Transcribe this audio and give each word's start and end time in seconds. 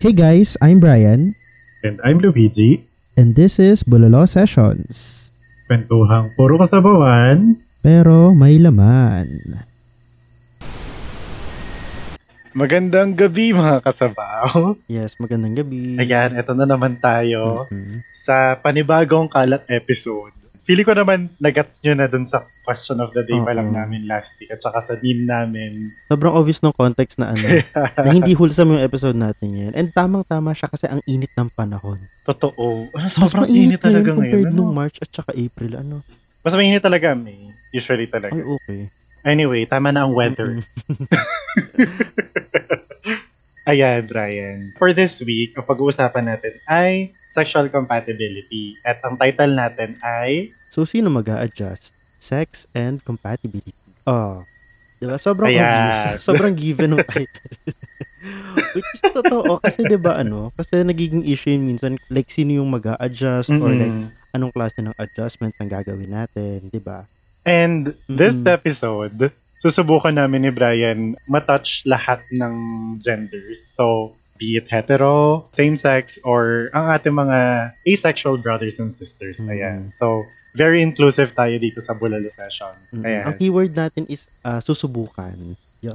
Hey 0.00 0.16
guys, 0.16 0.56
I'm 0.58 0.80
Brian, 0.80 1.36
And 1.84 2.00
I'm 2.00 2.20
Luigi. 2.20 2.88
and 3.14 3.36
this 3.36 3.60
is 3.60 3.84
Bulalo 3.84 4.24
Sessions. 4.24 5.28
Kwentuhang 5.68 6.32
puro 6.34 6.56
kasabawan. 6.56 7.60
Pero 7.80 8.32
may 8.32 8.56
laman. 8.56 9.60
Magandang 12.50 13.14
gabi 13.14 13.54
mga 13.54 13.78
kasabaw. 13.80 14.74
Yes, 14.88 15.14
magandang 15.16 15.54
gabi. 15.54 15.94
Ayan, 15.96 16.34
eto 16.34 16.50
na 16.50 16.66
naman 16.66 16.98
tayo 16.98 17.68
Mhm. 17.68 18.02
sa 18.12 18.56
panibagong 18.56 19.30
kalat 19.30 19.62
episode. 19.68 20.34
Feeling 20.70 20.86
ko 20.86 20.94
naman 20.94 21.34
nagats 21.42 21.82
nyo 21.82 21.98
na 21.98 22.06
dun 22.06 22.22
sa 22.22 22.46
question 22.62 23.02
of 23.02 23.10
the 23.10 23.26
day 23.26 23.34
pa 23.42 23.50
lang 23.50 23.74
namin 23.74 24.06
last 24.06 24.38
week 24.38 24.54
at 24.54 24.62
saka 24.62 24.78
sa 24.78 24.94
meme 25.02 25.26
namin. 25.26 25.90
Sobrang 26.06 26.30
obvious 26.30 26.62
ng 26.62 26.70
context 26.70 27.18
na 27.18 27.34
ano, 27.34 27.42
na 28.06 28.10
hindi 28.14 28.38
wholesome 28.38 28.78
yung 28.78 28.86
episode 28.86 29.18
natin 29.18 29.50
yan. 29.50 29.72
And 29.74 29.90
tamang-tama 29.90 30.54
siya 30.54 30.70
kasi 30.70 30.86
ang 30.86 31.02
init 31.10 31.34
ng 31.34 31.50
panahon. 31.58 31.98
Totoo. 32.22 32.86
Ah, 32.94 33.10
Mas 33.10 33.18
sobrang 33.18 33.50
mainit 33.50 33.66
init 33.66 33.80
talaga 33.82 34.14
ngayon 34.14 34.30
compared 34.30 34.54
nung 34.54 34.70
Ano? 34.70 34.78
March 34.78 35.02
at 35.02 35.10
saka 35.10 35.34
April. 35.34 35.74
Ano? 35.74 36.06
Mas 36.46 36.54
mainit 36.54 36.86
talaga, 36.86 37.18
May. 37.18 37.50
Usually 37.74 38.06
talaga. 38.06 38.38
Ay, 38.38 38.46
okay. 38.46 38.80
Anyway, 39.26 39.66
tama 39.66 39.90
na 39.90 40.06
ang 40.06 40.14
weather. 40.14 40.62
Ayan, 43.66 44.06
Brian. 44.06 44.70
For 44.78 44.94
this 44.94 45.18
week, 45.26 45.58
ang 45.58 45.66
pag-uusapan 45.66 46.30
natin 46.30 46.54
ay 46.70 47.10
sexual 47.34 47.66
compatibility. 47.74 48.78
At 48.86 49.02
ang 49.02 49.18
title 49.18 49.58
natin 49.58 49.98
ay 50.06 50.54
So, 50.70 50.86
sino 50.86 51.10
mag 51.10 51.26
adjust 51.26 51.92
Sex 52.20 52.68
and 52.76 53.00
compatibility. 53.00 53.72
Oh. 54.04 54.44
Diba? 55.00 55.16
Sobrang 55.16 55.48
Ayan. 55.48 55.64
obvious. 55.64 56.20
Sobrang 56.28 56.52
given 56.52 56.92
ng 56.92 57.04
title. 57.08 57.48
Which 58.76 58.90
is 58.92 59.00
totoo. 59.00 59.56
Kasi 59.64 59.88
diba 59.88 60.20
ano? 60.20 60.52
Kasi 60.52 60.84
nagiging 60.84 61.24
issue 61.24 61.56
yun 61.56 61.64
minsan. 61.64 61.96
Like, 62.12 62.28
sino 62.28 62.60
yung 62.60 62.68
mag 62.68 62.84
adjust 63.00 63.48
Or 63.48 63.72
like, 63.72 64.12
anong 64.36 64.52
klase 64.52 64.84
ng 64.84 64.92
adjustments 65.00 65.56
ang 65.56 65.72
gagawin 65.72 66.12
natin. 66.12 66.68
Diba? 66.68 67.08
And 67.48 67.96
this 68.04 68.44
Mm-mm. 68.44 68.52
episode, 68.52 69.32
susubukan 69.64 70.12
namin 70.12 70.44
ni 70.44 70.52
Brian 70.52 71.16
matouch 71.24 71.88
lahat 71.88 72.20
ng 72.36 72.54
genders. 73.00 73.64
So, 73.80 74.12
be 74.36 74.60
it 74.60 74.68
hetero, 74.68 75.48
same-sex, 75.56 76.20
or 76.24 76.68
ang 76.76 76.92
ating 76.92 77.16
mga 77.16 77.72
asexual 77.88 78.36
brothers 78.40 78.76
and 78.76 78.92
sisters. 78.92 79.40
Mm. 79.40 79.48
Ayan. 79.48 79.80
So, 79.88 80.28
very 80.52 80.80
inclusive 80.80 81.30
tayo 81.30 81.54
dito 81.56 81.78
sa 81.78 81.94
Bulalo 81.94 82.26
Session. 82.26 82.74
Ayan. 83.00 83.24
Ang 83.26 83.34
keyword 83.36 83.72
natin 83.72 84.04
is 84.06 84.26
ah, 84.40 84.58
susubukan. 84.58 85.34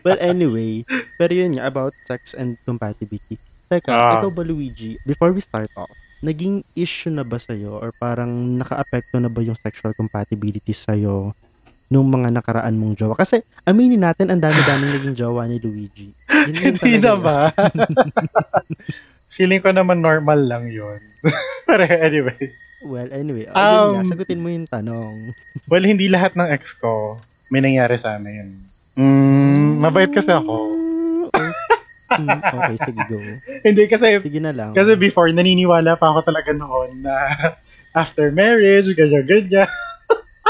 Well, 0.00 0.16
anyway, 0.20 0.88
pero 1.20 1.36
yun 1.36 1.56
nga, 1.56 1.68
about 1.68 1.92
sex 2.08 2.32
and 2.32 2.56
compatibility. 2.64 3.36
Teka, 3.68 3.92
Ah. 3.92 4.20
ikaw 4.20 4.32
ba 4.32 4.40
Luigi, 4.40 4.96
before 5.04 5.36
we 5.36 5.44
start 5.44 5.68
off, 5.76 5.92
naging 6.24 6.64
issue 6.72 7.12
na 7.12 7.20
ba 7.20 7.36
sa'yo 7.36 7.76
or 7.76 7.92
parang 7.92 8.32
naka-apekto 8.56 9.20
na 9.20 9.28
ba 9.28 9.44
yung 9.44 9.56
sexual 9.56 9.92
compatibility 9.92 10.72
sa'yo 10.72 11.36
nung 11.92 12.08
mga 12.08 12.32
nakaraan 12.32 12.72
mong 12.72 12.96
jowa? 12.96 13.14
Kasi, 13.14 13.44
aminin 13.68 14.00
natin, 14.00 14.32
ang 14.32 14.40
dami-daming 14.40 14.92
naging 14.96 15.16
jowa 15.16 15.44
ni 15.44 15.60
Luigi. 15.60 16.08
Hindi 16.64 16.96
na 16.96 17.14
ba? 17.20 17.52
Feeling 19.34 19.58
ko 19.58 19.74
naman 19.74 19.98
normal 19.98 20.46
lang 20.46 20.70
yun. 20.70 21.02
Pero 21.68 21.82
anyway. 21.82 22.54
Well, 22.84 23.10
anyway, 23.10 23.50
ayun 23.50 23.96
nga, 23.96 24.02
Um, 24.04 24.06
sagutin 24.06 24.42
mo 24.44 24.48
yung 24.52 24.70
tanong. 24.70 25.34
Well, 25.70 25.82
hindi 25.82 26.06
lahat 26.06 26.36
ng 26.36 26.46
ex 26.52 26.76
ko 26.76 27.18
may 27.48 27.64
nangyari 27.64 27.96
sa 27.96 28.20
amin. 28.20 28.52
Mm, 28.94 29.80
mabait 29.80 30.12
kasi 30.12 30.30
ako. 30.30 30.76
Okay, 32.14 32.76
sige, 32.78 33.02
go. 33.10 33.18
Hindi 33.66 33.90
kasi 33.90 34.22
Sige 34.22 34.38
na 34.38 34.54
lang. 34.54 34.70
Kasi 34.70 34.94
before, 34.94 35.26
naniniwala 35.34 35.98
pa 35.98 36.14
ako 36.14 36.22
talaga 36.22 36.54
noon 36.54 37.02
na 37.02 37.14
after 37.90 38.30
marriage, 38.30 38.86
ganyan-ganyan. 38.94 39.66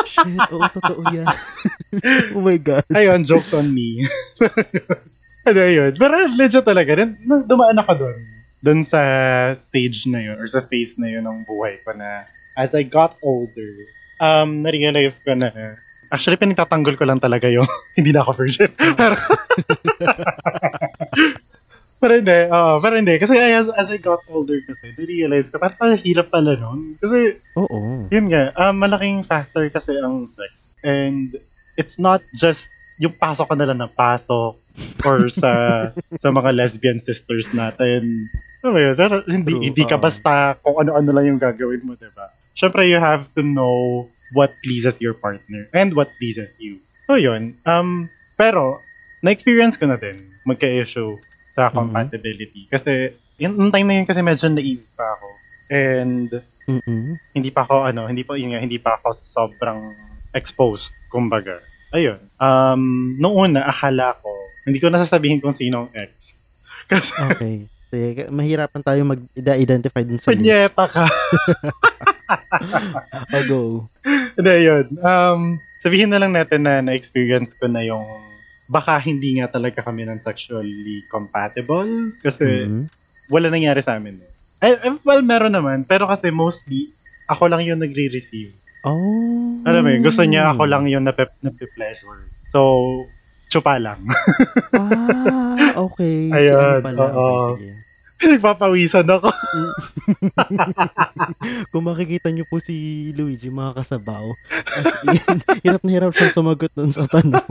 Shit, 0.05 0.45
oo, 0.53 0.61
totoo 0.61 1.01
yan. 1.09 1.25
oh 2.37 2.45
my 2.45 2.61
God. 2.61 2.85
Ayun, 2.93 3.25
jokes 3.25 3.57
on 3.57 3.73
me. 3.73 4.05
ano 5.49 5.61
yun? 5.65 5.97
Pero 5.97 6.15
legit 6.37 6.69
talaga. 6.69 7.01
Dumaan 7.49 7.81
ako 7.81 7.93
doon. 7.97 8.19
Doon 8.65 8.81
sa 8.81 9.01
stage 9.61 10.09
na 10.09 10.25
yun 10.25 10.41
or 10.41 10.49
sa 10.49 10.65
phase 10.65 10.97
na 10.97 11.13
yun 11.13 11.29
ng 11.29 11.45
buhay 11.45 11.85
ko 11.85 11.93
na 11.93 12.25
as 12.57 12.73
I 12.73 12.89
got 12.89 13.19
older, 13.21 13.73
um, 14.23 14.65
na-realize 14.65 15.21
ko 15.21 15.37
na 15.37 15.77
actually 16.09 16.39
pinagtatanggol 16.39 16.95
ko 16.95 17.05
lang 17.05 17.21
talaga 17.21 17.51
yung 17.51 17.67
hindi 17.99 18.15
na 18.15 18.23
ako 18.25 18.33
virgin. 18.39 18.71
pero, 18.97 19.17
pero 22.01 22.13
hindi, 22.17 22.39
oo, 22.49 22.73
pero 22.79 22.95
hindi. 22.95 23.15
Kasi 23.19 23.35
as, 23.37 23.69
as 23.75 23.91
I 23.91 23.99
got 23.99 24.23
older 24.31 24.63
kasi, 24.63 24.95
na-realize 24.97 25.51
ko, 25.51 25.59
parang 25.59 25.77
ang 25.83 26.01
hirap 26.01 26.31
pala 26.31 26.55
nun. 26.55 26.97
Kasi 27.03 27.43
Oo. 27.59 28.09
yun 28.09 28.27
nga, 28.31 28.55
um, 28.57 28.75
malaking 28.79 29.27
factor 29.27 29.67
kasi 29.69 29.99
ang 29.99 30.31
sex. 30.33 30.73
And 30.87 31.35
it's 31.75 31.99
not 31.99 32.23
just 32.39 32.71
yung 33.03 33.15
pasok 33.19 33.51
ka 33.51 33.57
na 33.59 33.67
lang 33.67 33.83
ng 33.83 33.93
pasok 33.99 34.55
or 35.03 35.19
sa 35.31 35.51
sa 36.23 36.29
mga 36.31 36.51
lesbian 36.55 37.03
sisters 37.03 37.51
natin. 37.51 38.31
Ba 38.65 38.79
yun? 38.81 38.95
Pero 38.97 39.15
hindi, 39.29 39.53
True, 39.53 39.63
hindi 39.63 39.83
ka 39.85 39.97
basta 40.01 40.57
kung 40.65 40.81
ano-ano 40.81 41.11
lang 41.13 41.25
yung 41.29 41.41
gagawin 41.41 41.85
mo, 41.85 41.93
di 41.93 42.09
ba? 42.17 42.33
Siyempre, 42.57 42.89
you 42.89 42.97
have 42.97 43.29
to 43.37 43.45
know 43.45 44.09
what 44.33 44.57
pleases 44.65 44.97
your 45.05 45.13
partner 45.13 45.69
and 45.77 45.93
what 45.93 46.09
pleases 46.17 46.49
you. 46.57 46.81
So, 47.05 47.21
yun. 47.21 47.61
Um, 47.69 48.09
pero, 48.41 48.81
na-experience 49.21 49.77
ko 49.77 49.85
na 49.85 50.01
din 50.01 50.17
magka-issue 50.49 51.21
sa 51.53 51.69
Mhm. 51.69 51.75
compatibility. 51.77 52.65
Kasi, 52.73 53.13
yun, 53.37 53.53
yung 53.59 53.73
time 53.75 53.85
na 53.85 53.97
yun 54.01 54.09
kasi 54.09 54.25
medyo 54.25 54.49
naive 54.49 54.85
pa 54.97 55.13
ako. 55.13 55.29
And, 55.69 56.29
Mm-mm. 56.65 57.21
hindi 57.37 57.51
pa 57.53 57.69
ako 57.69 57.85
ano, 57.85 58.09
hindi 58.09 58.25
pa 58.25 58.37
yun 58.41 58.57
nga, 58.57 58.61
hindi 58.65 58.81
pa 58.81 58.97
ako 58.97 59.13
sobrang 59.13 59.93
exposed, 60.33 60.97
kumbaga. 61.13 61.61
Ayun. 61.93 62.17
Um, 62.41 63.15
noong 63.21 63.53
una, 63.53 63.69
akala 63.69 64.17
ko, 64.19 64.33
hindi 64.65 64.81
ko 64.81 64.89
nasasabihin 64.89 65.45
kung 65.45 65.53
sino 65.53 65.87
ang 65.87 65.91
ex. 65.93 66.45
Kasi, 66.91 67.13
Okay. 67.21 67.69
Sige, 67.95 68.27
mahirapan 68.27 68.83
tayo 68.83 69.01
mag-identify 69.07 70.03
dun 70.03 70.19
sa 70.19 70.35
list. 70.35 70.43
punyeta 70.43 70.85
ka. 70.85 71.07
O, 73.31 73.39
go. 73.47 73.61
Hindi, 74.35 74.55
yun. 74.65 74.87
Um, 74.99 75.41
sabihin 75.79 76.09
na 76.09 76.19
lang 76.19 76.33
natin 76.33 76.65
na 76.65 76.81
na-experience 76.81 77.55
ko 77.55 77.69
na 77.69 77.85
yung 77.85 78.03
baka 78.67 78.97
hindi 78.99 79.37
nga 79.37 79.47
talaga 79.47 79.85
kami 79.85 80.03
ng 80.03 80.19
sexually 80.19 81.05
compatible. 81.07 81.87
Kasi, 82.19 82.65
Mhm. 82.65 82.83
wala 83.29 83.47
nangyari 83.49 83.79
sa 83.79 83.95
amin. 83.95 84.19
Eh, 84.59 84.73
eh, 84.73 84.97
well, 85.05 85.21
meron 85.21 85.53
naman. 85.53 85.85
Pero 85.85 86.09
kasi 86.09 86.33
mostly, 86.33 86.89
ako 87.29 87.47
lang 87.47 87.63
yung 87.63 87.79
nagre-receive. 87.79 88.57
Oh. 88.83 89.61
Alam 89.63 89.81
mo 89.81 89.89
yun, 89.91 90.03
gusto 90.03 90.25
niya 90.25 90.51
ako 90.51 90.65
lang 90.65 90.89
yung 90.89 91.05
nape- 91.05 91.37
nape-pleasure. 91.41 92.25
So, 92.49 92.61
chupa 93.49 93.77
lang. 93.79 94.01
Ah, 94.75 95.71
okay. 95.81 96.29
Ayun, 96.29 96.59
ano 96.59 96.83
pala. 96.83 96.99
Okay, 97.07 97.39
sige. 97.55 97.73
Nagpapawisan 98.23 99.07
ako. 99.11 99.29
Kung 101.75 101.85
makikita 101.85 102.31
niyo 102.31 102.47
po 102.47 102.63
si 102.63 103.11
Luigi, 103.13 103.51
mga 103.51 103.83
kasabaw, 103.83 104.31
as 104.79 104.91
in, 105.11 105.39
hirap 105.67 105.83
na 105.83 105.91
hirap 105.91 106.13
siyang 106.15 106.35
sumagot 106.35 106.73
dun 106.73 106.95
sa 106.95 107.05
tanong. 107.11 107.45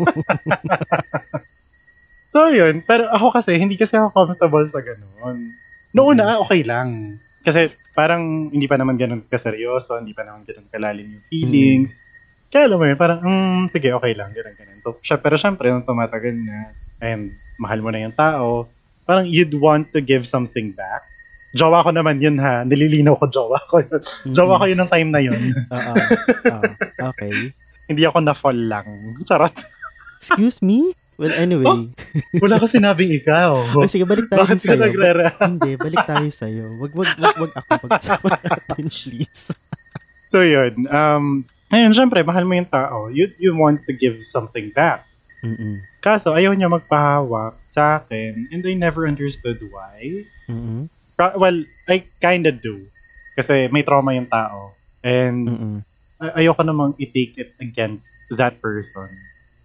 So, 2.33 2.49
yun. 2.49 2.81
Pero 2.87 3.11
ako 3.11 3.35
kasi, 3.35 3.59
hindi 3.59 3.77
kasi 3.77 3.93
ako 3.99 4.09
comfortable 4.15 4.65
sa 4.65 4.81
ganun. 4.81 5.53
Noong 5.93 6.17
una, 6.17 6.41
okay 6.41 6.65
lang. 6.65 7.19
Kasi 7.45 7.69
parang 7.93 8.49
hindi 8.49 8.65
pa 8.65 8.79
naman 8.81 8.97
ganun 8.97 9.21
kaseryoso, 9.29 10.01
hindi 10.01 10.17
pa 10.17 10.25
naman 10.25 10.41
ganun 10.47 10.65
kalalim 10.73 11.13
yung 11.13 11.25
feelings. 11.29 12.01
Kaya 12.49 12.69
alam 12.69 12.81
mo 12.81 12.85
yun, 12.89 12.97
parang, 12.97 13.19
mm, 13.21 13.69
sige, 13.69 13.93
okay 13.93 14.13
lang, 14.17 14.33
ganun, 14.33 14.53
ganun. 14.57 14.79
So, 14.81 14.97
siya, 15.01 15.21
pero 15.21 15.37
syempre, 15.37 15.69
nung 15.69 15.85
tumatagal 15.85 16.33
na, 16.37 16.73
and 17.01 17.33
mahal 17.61 17.81
mo 17.81 17.89
na 17.93 18.01
yung 18.01 18.17
tao, 18.17 18.65
parang 19.03 19.27
you'd 19.27 19.53
want 19.55 19.91
to 19.91 19.99
give 19.99 20.25
something 20.25 20.71
back. 20.73 21.03
Jowa 21.53 21.85
ko 21.85 21.93
naman 21.93 22.17
yun 22.17 22.41
ha. 22.41 22.65
Nililinaw 22.65 23.13
ko 23.21 23.29
jowa 23.29 23.61
ko 23.69 23.77
yun. 23.77 24.01
Jowa 24.33 24.57
ko 24.57 24.65
yun 24.65 24.79
ng 24.81 24.89
time 24.89 25.09
na 25.13 25.21
yun. 25.21 25.41
Ah, 25.73 25.93
ah, 26.49 26.63
okay. 27.13 27.53
hindi 27.85 28.03
ako 28.09 28.25
na-fall 28.25 28.57
lang. 28.57 28.87
Charot. 29.27 29.53
Excuse 30.17 30.63
me? 30.65 30.97
Well, 31.13 31.29
anyway. 31.37 31.69
Oh, 31.69 31.85
Wala 32.41 32.57
ko 32.57 32.65
sinabing 32.65 33.13
ikaw. 33.13 33.53
Oh, 33.77 33.85
sige, 33.85 34.01
balik 34.07 34.33
tayo 34.33 34.41
Bakit 34.49 34.65
ka 34.65 34.73
sa'yo. 34.73 34.81
nagrera? 34.81 35.29
Hindi, 35.45 35.71
balik 35.77 36.03
tayo 36.09 36.27
sa'yo. 36.33 36.65
Wag, 36.81 36.91
wag, 36.97 37.09
wag, 37.21 37.35
wag 37.37 37.51
ako 37.53 37.69
pag-usapan 37.85 38.39
natin, 38.41 38.85
please. 38.89 39.53
So 40.33 40.41
yun, 40.41 40.89
um, 40.89 41.45
ayun, 41.69 41.93
syempre, 41.93 42.25
mahal 42.25 42.49
mo 42.49 42.57
yung 42.57 42.65
tao. 42.71 43.13
You, 43.13 43.29
you 43.37 43.53
want 43.53 43.85
to 43.85 43.93
give 43.93 44.25
something 44.25 44.73
back. 44.73 45.05
Mm-mm. 45.45 45.85
Kaso, 46.01 46.33
ayaw 46.33 46.57
niya 46.57 46.71
magpahawak 46.71 47.53
sa 47.73 47.97
akin 47.97 48.53
and 48.53 48.61
I 48.61 48.77
never 48.77 49.09
understood 49.09 49.57
why. 49.65 50.29
Mm-mm. 50.45 50.93
Pra- 51.17 51.33
well, 51.33 51.57
I 51.89 52.05
kinda 52.21 52.53
do. 52.53 52.85
Kasi 53.33 53.65
may 53.73 53.81
trauma 53.81 54.13
yung 54.13 54.29
tao. 54.29 54.77
And 55.01 55.49
Mm-mm. 55.49 55.75
ay- 56.21 56.45
ayoko 56.45 56.61
namang 56.61 56.93
i-take 57.01 57.33
it 57.35 57.51
against 57.57 58.13
that 58.29 58.61
person. 58.61 59.09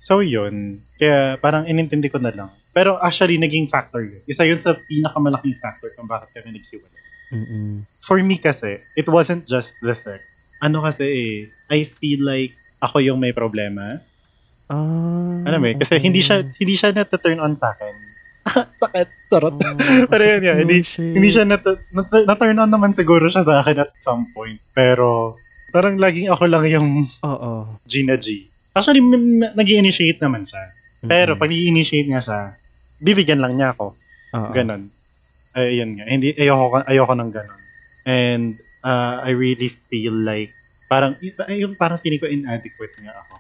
So 0.01 0.25
yun, 0.25 0.81
kaya 0.97 1.37
parang 1.37 1.69
inintindi 1.69 2.09
ko 2.09 2.17
na 2.17 2.33
lang. 2.33 2.51
Pero 2.73 2.97
actually, 3.03 3.37
naging 3.37 3.67
factor 3.69 4.01
yun. 4.01 4.23
Isa 4.25 4.47
yun 4.47 4.57
sa 4.57 4.73
pinakamalaking 4.73 5.59
factor 5.59 5.91
kung 5.93 6.07
bakit 6.09 6.31
kami 6.33 6.57
naghiwalay. 6.57 7.03
Mm-mm. 7.29 7.85
For 8.01 8.23
me 8.25 8.39
kasi, 8.41 8.81
it 8.97 9.05
wasn't 9.05 9.45
just 9.45 9.77
the 9.85 9.93
sex. 9.93 10.25
Ano 10.63 10.81
kasi 10.81 11.05
eh, 11.05 11.35
I 11.69 11.85
feel 11.85 12.25
like 12.25 12.55
ako 12.79 13.03
yung 13.03 13.19
may 13.21 13.35
problema. 13.35 14.01
Ah, 14.69 15.49
Alam 15.49 15.59
mo 15.59 15.67
eh, 15.67 15.77
kasi 15.81 15.97
okay. 15.97 16.05
hindi 16.05 16.21
siya 16.21 16.45
hindi 16.45 16.75
siya 16.77 16.93
na-turn 16.93 17.41
on 17.41 17.57
sa 17.57 17.73
akin. 17.73 17.95
Sakit. 18.85 19.09
Charot. 19.29 19.57
Oh, 19.57 19.75
Pero 20.13 20.23
yun 20.25 20.41
nun, 20.41 20.57
hindi- 20.65 20.85
hindi 21.01 21.29
siya 21.29 21.45
nat- 21.45 21.89
nat- 21.93 22.27
na-turn 22.29 22.57
on 22.57 22.69
naman 22.69 22.93
siguro 22.93 23.29
siya 23.29 23.45
sa 23.45 23.61
akin 23.61 23.81
at 23.81 23.93
some 24.01 24.29
point. 24.33 24.61
Pero 24.73 25.37
parang 25.69 25.97
laging 25.97 26.29
ako 26.29 26.45
lang 26.49 26.65
yung 26.69 27.05
Oo. 27.25 27.81
Gina 27.85 28.17
G. 28.17 28.49
Actually, 28.73 29.01
nag 29.03 29.69
initiate 29.69 30.21
naman 30.21 30.45
siya. 30.45 30.65
Pero 31.01 31.35
Mm-mm. 31.37 31.43
pag 31.43 31.51
i-initiate 31.51 32.09
nga 32.09 32.23
siya, 32.23 32.41
bibigyan 32.99 33.41
lang 33.41 33.57
niya 33.57 33.73
ako. 33.73 33.95
Oo. 34.35 34.51
Ganon. 34.53 34.91
Ay, 35.55 35.79
ayun 35.81 35.97
nga. 35.97 36.05
Hindi, 36.07 36.37
ayoko, 36.37 36.85
ayoko 36.85 37.15
ng 37.17 37.31
ganon. 37.33 37.61
And 38.05 38.47
uh, 38.83 39.23
I 39.23 39.33
really 39.33 39.73
feel 39.89 40.15
like, 40.15 40.53
parang, 40.89 41.17
yung 41.49 41.75
parang 41.77 42.01
feeling 42.01 42.21
ko 42.21 42.27
inadequate 42.27 42.97
nga 43.01 43.15
ako. 43.15 43.35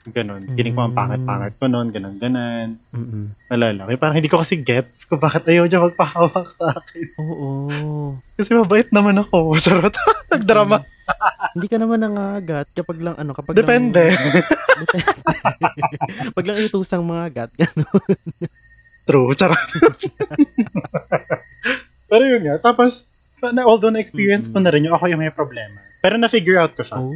Ganon. 0.00 0.48
Feeling 0.56 0.72
ko 0.72 0.80
ang 0.82 0.92
Mm. 0.92 0.98
pangit-pangit 0.98 1.54
ko 1.54 1.64
noon, 1.68 1.88
ganon, 1.90 2.16
ganon. 2.16 2.68
Mm-mm. 2.90 3.24
Nalala. 3.46 3.84
ko. 3.84 4.00
Parang 4.00 4.16
hindi 4.16 4.26
ko 4.26 4.40
kasi 4.40 4.56
gets 4.56 5.04
kung 5.04 5.20
bakit 5.20 5.44
ayaw 5.44 5.68
niya 5.68 5.84
magpahawak 5.84 6.48
sa 6.50 6.72
akin. 6.72 7.04
Oo. 7.20 8.16
Kasi 8.32 8.56
mabait 8.56 8.88
naman 8.88 9.20
ako. 9.20 9.52
Charot. 9.60 9.92
Nagdrama. 10.30 10.80
Hindi 11.52 11.66
ka 11.66 11.76
naman 11.76 12.00
nangagat 12.00 12.72
kapag 12.72 12.96
lang 12.96 13.16
ano, 13.16 13.34
kapag 13.34 13.52
Depende. 13.54 14.08
lang... 14.08 14.16
Depende. 14.16 14.40
Pag 16.36 16.46
lang 16.46 16.58
itusang 16.58 17.04
mga 17.04 17.26
gat, 17.28 17.50
gano'n. 17.52 18.00
True. 19.04 19.34
Charot. 19.34 19.60
Pero 22.08 22.24
yun 22.24 22.42
nga. 22.42 22.56
Tapos, 22.58 23.04
na, 23.48 23.64
although 23.64 23.88
na-experience 23.88 24.46
ko 24.46 24.60
Mm-mm. 24.60 24.64
na 24.68 24.70
rin 24.70 24.84
yung 24.84 24.94
ako 24.94 25.08
yung 25.08 25.20
may 25.20 25.32
problema. 25.32 25.80
Pero 26.00 26.16
na-figure 26.16 26.60
out 26.60 26.72
ko 26.72 26.84
siya. 26.84 27.00
Oh. 27.00 27.12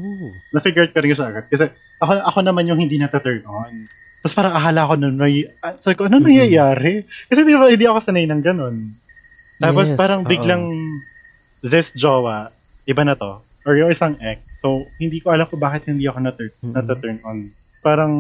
na-figure 0.52 0.88
out 0.88 0.92
ko 0.92 1.00
rin 1.00 1.12
siya 1.12 1.28
agad. 1.28 1.44
Kasi 1.48 1.68
ako, 2.00 2.12
ako 2.24 2.38
naman 2.40 2.64
yung 2.64 2.80
hindi 2.80 2.96
na-turn 2.96 3.44
on. 3.44 3.88
Tapos 4.20 4.34
parang 4.34 4.56
akala 4.56 4.88
ko 4.88 4.94
nun, 4.96 5.16
may, 5.16 5.44
sabi 5.78 5.94
ko, 5.94 6.08
ano 6.08 6.16
Mhm. 6.16 6.24
nangyayari? 6.24 6.92
Kasi 7.28 7.44
hindi, 7.44 7.52
hindi 7.52 7.84
ako 7.84 7.98
sanay 8.00 8.24
ng 8.24 8.40
ganun. 8.40 8.76
Tapos 9.56 9.92
Yes, 9.92 9.96
parang 9.96 10.24
oo. 10.24 10.28
biglang, 10.28 10.62
this 11.60 11.92
jowa, 11.92 12.48
iba 12.84 13.02
na 13.04 13.12
to, 13.14 13.40
or 13.64 13.76
yung 13.76 13.88
isang 13.88 14.16
ex. 14.20 14.40
So, 14.60 14.88
hindi 14.96 15.20
ko 15.20 15.32
alam 15.32 15.44
kung 15.44 15.60
bakit 15.60 15.84
hindi 15.86 16.04
ako 16.04 16.18
na-turn, 16.20 16.52
Mhm. 16.62 16.72
na-turn 16.74 17.18
on. 17.20 17.38
Parang, 17.80 18.12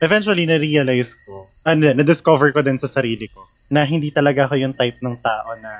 eventually, 0.00 0.44
na-realize 0.44 1.16
ko, 1.24 1.48
hindi, 1.62 1.92
na-discover 1.92 2.52
ko 2.52 2.60
din 2.60 2.76
sa 2.76 2.88
sarili 2.88 3.28
ko, 3.28 3.44
na 3.68 3.84
hindi 3.84 4.08
talaga 4.08 4.44
ako 4.44 4.56
yung 4.56 4.72
type 4.72 5.00
ng 5.00 5.16
tao 5.20 5.56
na 5.56 5.72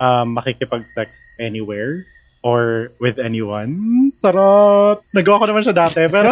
um, 0.00 0.36
makikipag-sex 0.36 1.16
anywhere 1.38 2.04
or 2.46 2.94
with 3.02 3.18
anyone. 3.18 3.74
Sarot! 4.22 5.02
Nagawa 5.10 5.42
ko 5.42 5.46
naman 5.50 5.66
siya 5.66 5.74
dati, 5.74 6.06
pero 6.06 6.30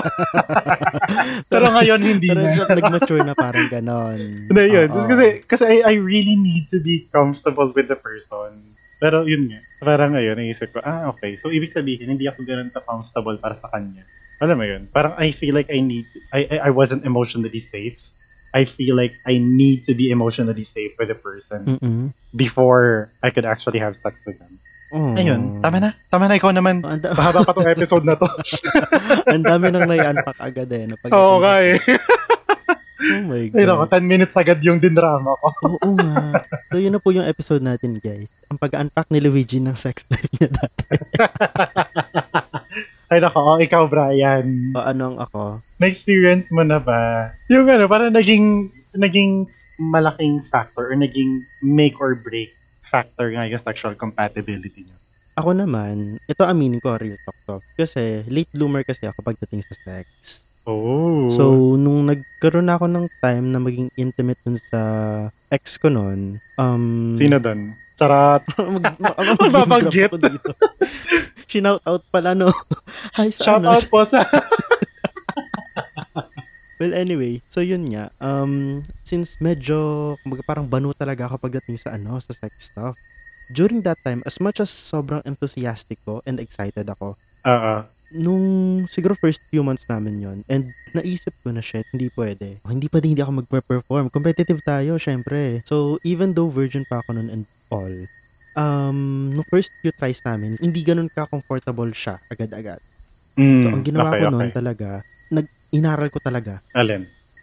pero 1.52 1.66
ngayon 1.74 2.00
hindi 2.06 2.30
Pero 2.30 2.46
na. 2.46 2.70
nag-mature 2.70 3.24
na 3.26 3.34
parang 3.34 3.66
ganon. 3.66 4.46
Hindi 4.46 4.62
yun. 4.70 4.88
Oo. 4.94 5.10
Kasi, 5.10 5.42
kasi 5.42 5.64
I, 5.66 5.76
I 5.82 5.94
really 5.98 6.38
need 6.38 6.70
to 6.70 6.78
be 6.78 7.10
comfortable 7.10 7.74
with 7.74 7.90
the 7.90 7.98
person. 7.98 8.74
Pero 9.02 9.26
yun 9.26 9.50
nga. 9.50 9.60
Parang 9.82 10.14
ngayon, 10.14 10.38
naisip 10.38 10.72
ko, 10.72 10.80
ah, 10.80 11.10
okay. 11.12 11.34
So, 11.36 11.50
ibig 11.50 11.74
sabihin, 11.74 12.08
hindi 12.08 12.30
ako 12.30 12.46
ganun 12.46 12.70
ka-comfortable 12.70 13.36
para 13.42 13.58
sa 13.58 13.68
kanya. 13.74 14.06
Alam 14.38 14.56
mo 14.62 14.64
yun? 14.64 14.86
Parang 14.88 15.18
I 15.18 15.34
feel 15.34 15.52
like 15.52 15.68
I 15.68 15.82
need, 15.82 16.06
I, 16.30 16.46
I, 16.46 16.56
I 16.68 16.70
wasn't 16.70 17.02
emotionally 17.04 17.60
safe. 17.60 17.98
I 18.54 18.64
feel 18.64 18.94
like 18.94 19.18
I 19.26 19.42
need 19.42 19.82
to 19.90 19.98
be 19.98 20.14
emotionally 20.14 20.62
safe 20.62 20.94
with 20.94 21.10
the 21.10 21.18
person 21.18 21.74
Mm-mm. 21.74 22.02
before 22.30 23.10
I 23.18 23.34
could 23.34 23.44
actually 23.44 23.82
have 23.82 23.98
sex 23.98 24.14
with 24.22 24.38
them. 24.38 24.62
Oh. 24.94 25.10
Ayun, 25.18 25.58
tama 25.58 25.82
na. 25.82 25.90
Tama 26.06 26.30
na, 26.30 26.38
ikaw 26.38 26.54
naman. 26.54 26.78
Da- 27.02 27.18
Mahaba 27.18 27.42
pa 27.42 27.50
tong 27.50 27.66
episode 27.66 28.06
na 28.06 28.14
to. 28.14 28.30
ang 29.34 29.42
dami 29.42 29.74
nang 29.74 29.90
nai-unpack 29.90 30.38
agad 30.38 30.70
eh. 30.70 30.86
No, 30.86 30.94
pag- 30.94 31.10
Oo 31.10 31.42
nga 31.42 31.58
eh. 31.60 31.74
Oh 33.04 33.20
my 33.28 33.52
God. 33.52 33.58
Ay, 33.60 33.66
nako, 33.68 33.84
10 33.90 34.00
minutes 34.06 34.32
agad 34.32 34.64
yung 34.64 34.80
dinrama 34.80 35.36
ko. 35.36 35.46
Oo 35.76 35.92
nga. 35.92 36.40
So, 36.72 36.80
yun 36.80 36.94
na 36.94 37.02
po 37.02 37.12
yung 37.12 37.26
episode 37.26 37.60
natin, 37.60 38.00
guys. 38.00 38.32
Ang 38.48 38.56
pag-unpack 38.56 39.12
ni 39.12 39.20
Luigi 39.20 39.60
ng 39.60 39.76
sex 39.76 40.08
life 40.08 40.30
niya 40.32 40.48
dati. 40.48 40.88
Ay, 43.14 43.22
nako, 43.22 43.38
oh, 43.46 43.62
ikaw, 43.62 43.86
Brian. 43.86 44.74
O, 44.74 44.82
anong 44.82 45.22
ako? 45.22 45.62
Na-experience 45.78 46.50
mo 46.50 46.66
na 46.66 46.82
ba? 46.82 47.30
Yung 47.46 47.70
ano, 47.70 47.86
parang 47.86 48.10
naging, 48.10 48.74
naging 48.90 49.46
malaking 49.78 50.42
factor 50.50 50.90
or 50.90 50.98
naging 50.98 51.46
make 51.62 51.94
or 52.02 52.18
break 52.18 52.50
factor 52.90 53.30
nga 53.30 53.46
yung 53.46 53.62
sexual 53.62 53.94
compatibility 53.94 54.82
niyo. 54.82 54.98
Ako 55.38 55.54
naman, 55.54 56.18
ito 56.26 56.42
aminin 56.42 56.82
ko, 56.82 56.98
real 56.98 57.14
talk 57.22 57.38
to. 57.46 57.56
Kasi, 57.78 58.26
late 58.26 58.50
bloomer 58.50 58.82
kasi 58.82 59.06
ako 59.06 59.22
pagdating 59.22 59.62
sa 59.62 59.78
sex. 59.78 60.42
Oh. 60.66 61.30
So, 61.30 61.78
nung 61.78 62.10
nagkaroon 62.10 62.66
ako 62.66 62.90
ng 62.90 63.06
time 63.22 63.46
na 63.54 63.62
maging 63.62 63.94
intimate 63.94 64.42
dun 64.42 64.58
sa 64.58 64.82
ex 65.54 65.78
ko 65.78 65.86
nun, 65.86 66.42
um... 66.58 67.14
Sino 67.14 67.38
doon? 67.38 67.78
Charat. 67.94 68.42
mag, 68.74 68.98
mag, 68.98 69.70
mag, 69.70 69.86
dito. 69.86 70.18
Shinout 71.54 71.86
out 71.86 72.02
pala, 72.10 72.34
no? 72.34 72.50
Hi, 73.16 73.30
sa 73.30 73.46
Shout 73.46 73.62
ano, 73.62 73.78
out 73.78 73.86
po 73.86 74.02
sa... 74.02 74.26
Well, 76.74 76.90
anyway, 76.90 77.38
so 77.46 77.62
yun 77.62 77.86
nga. 77.86 78.10
Um, 78.18 78.82
since 79.06 79.38
medyo, 79.38 80.18
kumbaga 80.26 80.42
parang 80.42 80.66
banu 80.66 80.90
talaga 80.90 81.30
ako 81.30 81.46
pagdating 81.46 81.78
sa 81.78 81.94
ano, 81.94 82.18
sa 82.18 82.34
sex 82.34 82.74
stuff. 82.74 82.98
During 83.46 83.86
that 83.86 84.02
time, 84.02 84.26
as 84.26 84.42
much 84.42 84.58
as 84.58 84.74
sobrang 84.74 85.22
enthusiastic 85.22 86.02
ko 86.02 86.18
and 86.26 86.42
excited 86.42 86.90
ako, 86.90 87.14
Oo. 87.46 87.74
nung 88.18 88.44
siguro 88.90 89.14
first 89.14 89.38
few 89.54 89.62
months 89.62 89.86
namin 89.86 90.18
yon 90.18 90.38
and 90.50 90.74
naisip 90.90 91.30
ko 91.46 91.54
na 91.54 91.62
shit, 91.62 91.86
hindi 91.94 92.10
pwede. 92.18 92.58
Hindi 92.66 92.90
pa 92.90 92.98
din 92.98 93.14
hindi 93.14 93.22
ako 93.22 93.46
mag-perform. 93.46 94.10
Competitive 94.10 94.58
tayo, 94.66 94.98
syempre. 94.98 95.62
So, 95.70 96.02
even 96.02 96.34
though 96.34 96.50
virgin 96.50 96.82
pa 96.90 97.06
ako 97.06 97.22
nun 97.22 97.30
and 97.30 97.46
all, 97.70 97.94
um, 98.54 99.30
nung 99.30 99.46
first 99.46 99.70
few 99.78 99.92
tries 99.92 100.22
namin, 100.22 100.56
hindi 100.58 100.80
ganun 100.80 101.10
ka-comfortable 101.10 101.90
siya 101.90 102.18
agad-agad. 102.26 102.80
Mm, 103.34 103.62
So, 103.62 103.66
ang 103.70 103.82
ginawa 103.82 104.08
okay, 104.14 104.20
ko 104.22 104.26
noon 104.30 104.48
okay. 104.48 104.56
talaga, 104.56 104.88
nag 105.28 105.46
inaral 105.74 106.06
ko 106.06 106.22
talaga 106.22 106.62
Alin? 106.70 107.02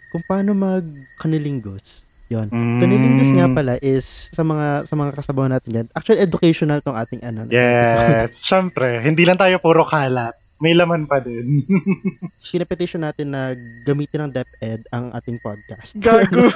kung 0.10 0.24
paano 0.24 0.56
mag 0.56 0.84
kanilingus. 1.20 2.08
Yon. 2.32 2.48
Mm. 2.48 2.80
Kanilingus 2.80 3.32
nga 3.36 3.52
pala 3.52 3.76
is 3.84 4.32
sa 4.32 4.40
mga 4.40 4.88
sa 4.88 4.96
mga 4.96 5.12
kasabaw 5.20 5.52
natin 5.52 5.84
yan. 5.84 5.88
Actually 5.92 6.24
educational 6.24 6.80
tong 6.80 6.96
ating 6.96 7.20
ano. 7.28 7.44
Yes, 7.52 8.40
syempre. 8.48 9.04
Hindi 9.04 9.28
lang 9.28 9.36
tayo 9.36 9.60
puro 9.60 9.84
kalat. 9.84 10.32
May 10.62 10.72
laman 10.72 11.10
pa 11.10 11.20
din. 11.20 11.66
Pinapetition 12.54 13.04
natin 13.04 13.34
na 13.34 13.52
gamitin 13.84 14.24
ng 14.24 14.32
DepEd 14.32 14.86
ang 14.94 15.12
ating 15.12 15.42
podcast. 15.44 15.98
Gago. 15.98 16.48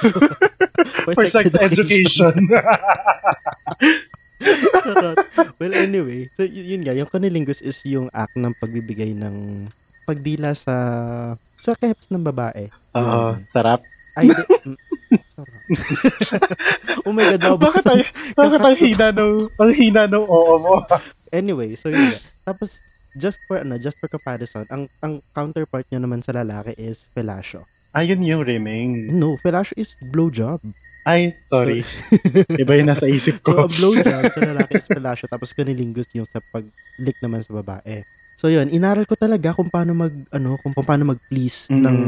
For, 1.04 1.12
For 1.12 1.26
sex 1.26 1.52
education. 1.58 2.46
Charot. 4.76 5.16
well, 5.56 5.74
anyway. 5.74 6.30
So, 6.32 6.42
y- 6.42 6.72
yun 6.72 6.82
nga. 6.82 6.92
Yung 6.92 7.06
kanilingus 7.06 7.60
is 7.60 7.78
yung 7.84 8.08
act 8.10 8.34
ng 8.34 8.54
pagbibigay 8.56 9.12
ng 9.12 9.66
pagdila 10.02 10.52
sa 10.52 10.74
sa 11.56 11.74
keps 11.74 12.08
ng 12.08 12.22
babae. 12.22 12.70
Oo, 12.92 13.34
Yun. 13.34 13.42
sarap. 13.48 13.82
Ay, 14.14 14.30
di, 14.30 14.42
mm, 14.64 14.78
sarap. 15.34 15.60
oh 17.04 17.12
my 17.12 17.26
God. 17.36 17.58
Bakit 17.60 17.82
nabasa- 17.82 17.84
tayo, 17.84 18.04
bakit 18.32 18.60
ang 18.60 18.76
hina 18.78 19.06
nung, 19.10 19.36
ang 19.52 19.72
hina 19.72 20.02
nung 20.06 20.26
oo 20.26 20.54
mo? 20.56 20.74
Anyway, 21.34 21.74
so 21.74 21.90
yun 21.90 22.14
nga. 22.14 22.20
Tapos, 22.46 22.78
just 23.12 23.42
for, 23.44 23.58
ano, 23.58 23.76
just 23.76 23.98
for 23.98 24.06
comparison, 24.06 24.62
ang, 24.70 24.86
ang 25.02 25.18
counterpart 25.34 25.84
niya 25.90 25.98
naman 25.98 26.22
sa 26.22 26.30
lalaki 26.30 26.70
is 26.78 27.02
fellatio. 27.12 27.66
Ayun 27.92 28.22
yung 28.22 28.46
rimming. 28.46 29.10
No, 29.10 29.34
fellatio 29.36 29.74
is 29.74 29.98
blowjob. 30.00 30.62
Ay, 31.06 31.38
sorry. 31.46 31.86
Iba 32.58 32.74
yung 32.74 32.90
nasa 32.90 33.06
isip 33.06 33.38
So, 33.38 33.54
ko. 33.54 33.62
ang 33.62 33.70
blowjob 33.70 34.26
sa 34.26 34.40
lalaki 34.42 34.74
is 34.74 34.90
fellatio, 34.90 35.30
tapos 35.30 35.54
kanilingus 35.54 36.10
yung 36.10 36.26
sa 36.26 36.42
pag-lick 36.44 37.14
naman 37.20 37.40
sa 37.40 37.54
babae. 37.54 38.02
So, 38.34 38.50
yun, 38.50 38.68
inaral 38.68 39.06
ko 39.06 39.14
talaga 39.14 39.54
kung 39.54 39.70
paano 39.70 39.94
mag, 39.94 40.10
ano, 40.28 40.58
kung 40.58 40.74
paano 40.74 41.06
mag-please 41.08 41.70
Mm. 41.70 41.78
ng 41.80 41.98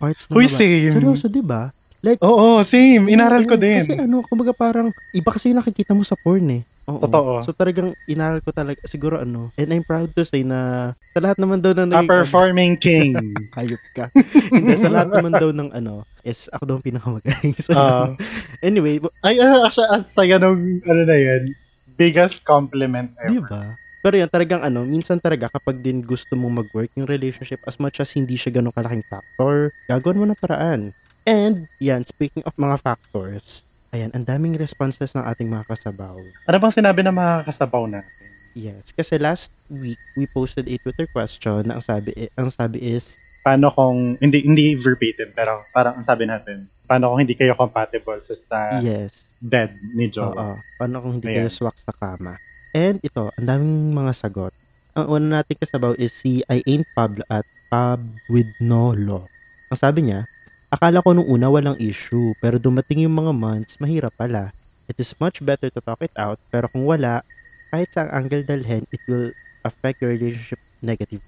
parts 0.00 0.26
ng 0.26 0.34
Uy, 0.34 0.48
babae. 0.48 0.56
same. 0.56 0.90
Seryoso, 0.90 1.28
di 1.28 1.44
ba? 1.44 1.68
Like, 2.02 2.18
Oo, 2.18 2.66
same. 2.66 3.06
Inaral 3.06 3.46
ko 3.46 3.54
din. 3.54 3.78
Kasi 3.78 3.94
ano, 3.94 4.26
kumbaga 4.26 4.50
parang, 4.50 4.90
iba 5.14 5.30
kasi 5.30 5.54
yung 5.54 5.62
nakikita 5.62 5.94
mo 5.94 6.02
sa 6.02 6.18
porn 6.18 6.50
eh. 6.50 6.62
Oo. 6.90 6.98
Totoo. 6.98 7.46
So 7.46 7.54
talagang 7.54 7.94
inaral 8.10 8.42
ko 8.42 8.50
talaga, 8.50 8.82
siguro 8.84 9.22
ano, 9.22 9.54
and 9.54 9.70
I'm 9.70 9.86
proud 9.86 10.10
to 10.10 10.26
say 10.26 10.42
na 10.42 10.90
sa 11.14 11.22
lahat 11.22 11.38
naman 11.38 11.62
daw 11.62 11.70
na 11.72 11.86
A 11.94 12.02
performing 12.02 12.74
king. 12.74 13.14
hayop 13.56 13.78
ka. 13.94 14.10
Hindi, 14.50 14.74
sa 14.74 14.90
lahat 14.90 15.14
naman 15.14 15.30
daw 15.32 15.54
ng 15.54 15.70
ano, 15.70 16.02
is 16.20 16.50
ako 16.50 16.62
daw 16.66 16.74
ang 16.74 16.84
pinakamagaling. 16.84 17.54
So, 17.62 17.70
Ah. 17.72 18.10
anyway, 18.58 18.98
bu- 18.98 19.14
ay, 19.22 19.38
ah, 19.38 19.70
siya, 19.70 19.86
ang 19.88 20.02
saya 20.02 20.42
nung, 20.42 20.58
ano 20.82 21.02
na 21.06 21.14
yan, 21.14 21.54
biggest 21.94 22.42
compliment 22.42 23.14
di 23.14 23.38
ever. 23.38 23.46
ba? 23.46 23.64
Pero 24.02 24.18
yan, 24.18 24.26
talagang 24.26 24.66
ano, 24.66 24.82
minsan 24.82 25.22
talaga 25.22 25.46
kapag 25.48 25.78
din 25.78 26.02
gusto 26.02 26.34
mong 26.34 26.66
mag-work 26.66 26.90
yung 26.96 27.06
relationship, 27.06 27.62
as 27.62 27.78
much 27.78 28.02
as 28.02 28.10
hindi 28.10 28.34
siya 28.34 28.50
ganun 28.52 28.74
kalaking 28.74 29.06
factor, 29.06 29.70
gagawin 29.86 30.18
mo 30.18 30.26
ng 30.26 30.40
paraan. 30.42 30.90
And, 31.22 31.70
yan, 31.78 32.02
speaking 32.02 32.42
of 32.42 32.54
mga 32.58 32.82
factors, 32.82 33.62
ayan, 33.94 34.10
ang 34.10 34.26
daming 34.26 34.58
responses 34.58 35.14
ng 35.14 35.22
ating 35.22 35.46
mga 35.46 35.70
kasabaw. 35.70 36.18
Ano 36.50 36.56
bang 36.58 36.74
sinabi 36.74 37.06
ng 37.06 37.14
mga 37.14 37.34
kasabaw 37.46 37.86
natin? 37.86 38.26
Yes, 38.52 38.92
kasi 38.92 39.16
last 39.16 39.54
week, 39.70 40.00
we 40.18 40.26
posted 40.28 40.68
a 40.68 40.76
Twitter 40.82 41.08
question 41.08 41.64
na 41.64 41.78
ang 41.78 41.84
sabi, 41.84 42.12
ang 42.36 42.50
sabi 42.50 42.82
is, 42.82 43.16
Paano 43.42 43.74
kung, 43.74 44.14
hindi 44.22 44.46
hindi 44.46 44.78
verbatim, 44.78 45.34
pero 45.34 45.66
parang 45.74 45.98
ang 45.98 46.06
sabi 46.06 46.30
natin, 46.30 46.62
paano 46.86 47.10
kung 47.10 47.26
hindi 47.26 47.34
kayo 47.34 47.58
compatible 47.58 48.22
sa, 48.22 48.34
sa 48.38 48.58
yes, 48.78 49.34
bed 49.42 49.74
ni 49.98 50.06
Joe? 50.06 50.30
Oo. 50.30 50.54
Paano 50.78 51.02
kung 51.02 51.18
hindi 51.18 51.34
Ayan. 51.34 51.46
kayo 51.46 51.50
swak 51.50 51.74
sa 51.82 51.90
kama? 51.90 52.38
And 52.70 53.02
ito, 53.02 53.34
ang 53.34 53.46
daming 53.46 53.98
mga 53.98 54.12
sagot. 54.14 54.54
Ang 54.94 55.06
una 55.08 55.40
natin 55.40 55.58
kasabaw 55.58 55.96
is 55.96 56.12
si 56.12 56.44
I 56.46 56.62
Ain't 56.68 56.86
Pablo 56.92 57.24
at 57.32 57.48
Pab 57.72 57.98
with 58.28 58.46
no 58.60 58.92
law. 58.92 59.24
Ang 59.72 59.78
sabi 59.80 60.06
niya, 60.06 60.28
akala 60.72 61.04
ko 61.04 61.12
nung 61.12 61.28
una 61.28 61.52
walang 61.52 61.76
issue, 61.76 62.32
pero 62.40 62.56
dumating 62.56 63.04
yung 63.04 63.12
mga 63.12 63.36
months, 63.36 63.76
mahirap 63.76 64.16
pala. 64.16 64.56
It 64.88 64.96
is 64.96 65.12
much 65.20 65.44
better 65.44 65.68
to 65.68 65.80
talk 65.84 66.00
it 66.00 66.16
out, 66.16 66.40
pero 66.48 66.64
kung 66.72 66.88
wala, 66.88 67.20
kahit 67.68 67.92
sa 67.92 68.08
angle 68.08 68.40
dalhin, 68.40 68.88
it 68.88 69.02
will 69.04 69.36
affect 69.68 70.00
your 70.00 70.16
relationship 70.16 70.58
negative. 70.80 71.20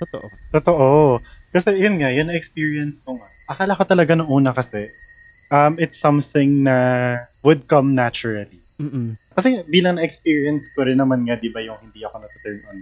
Totoo. 0.00 0.26
Totoo. 0.50 1.20
Kasi 1.52 1.76
yun 1.76 2.00
nga, 2.00 2.08
yun 2.08 2.32
experience 2.32 2.96
ko 3.04 3.20
nga. 3.20 3.28
Akala 3.52 3.76
ko 3.76 3.84
talaga 3.84 4.16
nung 4.16 4.32
una 4.32 4.56
kasi, 4.56 4.88
um, 5.52 5.76
it's 5.76 6.00
something 6.00 6.64
na 6.64 6.76
would 7.44 7.68
come 7.68 7.92
naturally. 7.92 8.58
Mm-mm. 8.80 9.20
Kasi 9.36 9.60
bilang 9.68 10.00
na-experience 10.00 10.72
ko 10.72 10.88
rin 10.88 10.96
naman 10.96 11.28
nga, 11.28 11.36
di 11.36 11.52
ba, 11.52 11.60
yung 11.60 11.76
hindi 11.78 12.02
ako 12.08 12.24
na-turn 12.24 12.60
on 12.72 12.78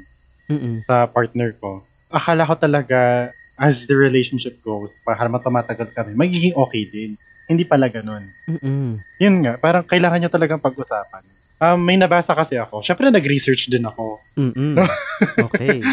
Mm-mm. 0.54 0.76
sa 0.87 1.11
partner 1.11 1.50
ko. 1.59 1.82
Akala 2.14 2.47
ko 2.47 2.54
talaga, 2.54 3.30
as 3.61 3.85
the 3.85 3.93
relationship 3.93 4.57
goes, 4.64 4.88
para 5.05 5.29
tumatagal 5.29 5.93
kami, 5.93 6.17
magiging 6.17 6.57
okay 6.57 6.88
din. 6.88 7.21
Hindi 7.45 7.69
pala 7.69 7.93
ganun. 7.93 8.25
Mm-mm. 8.49 8.97
Yun 9.21 9.37
nga, 9.45 9.61
parang 9.61 9.85
kailangan 9.85 10.25
nyo 10.25 10.31
talagang 10.33 10.62
pag-usapan. 10.62 11.21
Um, 11.61 11.76
may 11.85 12.00
nabasa 12.00 12.33
kasi 12.33 12.57
ako. 12.57 12.81
Siyempre, 12.81 13.12
nag-research 13.12 13.69
din 13.69 13.85
ako. 13.85 14.17
Mm-mm. 14.40 14.81
Okay. 15.37 15.85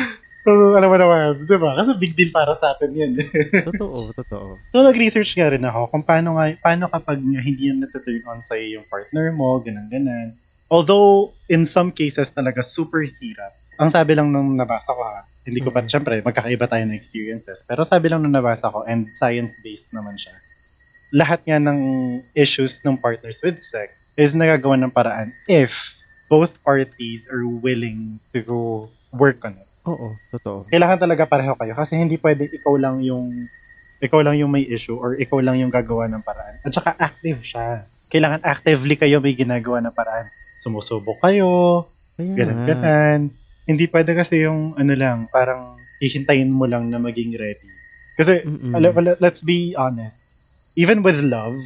So, 0.47 0.79
alam 0.79 0.87
mo 0.87 0.95
naman, 0.95 1.43
di 1.43 1.59
ba? 1.59 1.75
Kasi 1.75 1.91
big 1.99 2.15
deal 2.15 2.31
para 2.31 2.55
sa 2.55 2.71
atin 2.71 2.95
yan. 2.95 3.19
Totoo, 3.67 4.15
totoo. 4.15 4.55
so, 4.71 4.79
nag-research 4.79 5.35
nga 5.35 5.51
rin 5.51 5.59
ako 5.59 5.91
kung 5.91 6.07
paano, 6.07 6.39
nga, 6.39 6.55
paano 6.63 6.87
kapag 6.87 7.19
nga 7.19 7.43
hindi 7.43 7.67
yan 7.67 7.83
nataturn 7.83 8.23
on 8.31 8.39
sa'yo 8.39 8.79
yung 8.79 8.87
partner 8.87 9.35
mo, 9.35 9.59
ganun-ganan. 9.59 10.39
Although, 10.71 11.35
in 11.51 11.67
some 11.67 11.91
cases 11.91 12.31
talaga 12.31 12.63
super 12.63 13.03
hirap. 13.03 13.51
Ang 13.75 13.91
sabi 13.91 14.15
lang 14.15 14.31
nung 14.31 14.55
nabasa 14.55 14.95
ko 14.95 15.03
ha, 15.03 15.27
hindi 15.47 15.63
ko 15.63 15.71
pa, 15.71 15.79
Mhm. 15.79 15.87
syempre, 15.87 16.19
magkakaiba 16.19 16.67
tayo 16.67 16.83
ng 16.83 16.93
experiences. 16.93 17.63
Pero 17.63 17.81
sabi 17.81 18.11
lang 18.11 18.19
nung 18.19 18.35
nabasa 18.35 18.67
ko, 18.67 18.83
and 18.83 19.07
science-based 19.15 19.89
naman 19.89 20.19
siya, 20.19 20.35
lahat 21.09 21.39
nga 21.41 21.55
ng 21.55 21.79
issues 22.35 22.83
ng 22.83 22.99
partners 22.99 23.39
with 23.39 23.63
sex 23.63 23.95
is 24.13 24.35
nagagawa 24.35 24.75
ng 24.75 24.91
paraan 24.91 25.31
if 25.47 25.95
both 26.27 26.51
parties 26.61 27.23
are 27.31 27.47
willing 27.47 28.19
to 28.35 28.43
work 29.15 29.39
on 29.41 29.55
it 29.55 29.69
Oo, 29.87 30.11
totoo. 30.29 30.67
kailangan 30.67 30.99
talaga 30.99 31.23
pareho 31.23 31.55
kayo 31.55 31.71
kasi 31.71 31.95
hindi 31.95 32.19
pwede 32.19 32.51
ikaw 32.51 32.75
lang 32.75 32.99
yung 32.99 33.47
ikaw 33.97 34.19
lang 34.19 34.35
yung 34.35 34.51
may 34.51 34.67
issue 34.67 34.99
or 34.99 35.15
ikaw 35.15 35.39
lang 35.39 35.57
yung 35.57 35.71
gagawa 35.71 36.05
ng 36.05 36.21
paraan. 36.21 36.59
At 36.61 36.69
saka 36.69 36.91
active 36.93 37.39
siya. 37.41 37.87
Kailangan 38.11 38.43
actively 38.43 38.93
kayo 38.93 39.17
may 39.17 39.33
ginagawa 39.33 39.79
ng 39.79 39.89
paraan. 39.89 40.27
Sumusubok 40.61 41.17
kayo, 41.17 41.81
Kaya 42.13 42.35
ganun 42.35 42.57
nga. 42.61 42.67
ganan. 42.75 43.19
Hindi 43.67 43.85
pwede 43.91 44.15
kasi 44.15 44.47
yung 44.47 44.73
ano 44.79 44.93
lang, 44.95 45.27
parang 45.29 45.75
hihintayin 45.99 46.49
mo 46.49 46.63
lang 46.65 46.87
na 46.87 46.97
maging 46.97 47.35
ready. 47.35 47.67
Kasi 48.17 48.47
Mm-mm. 48.47 48.73
alam, 48.73 48.95
let's 49.21 49.43
be 49.43 49.75
honest. 49.77 50.17
Even 50.79 51.03
with 51.03 51.19
love, 51.21 51.59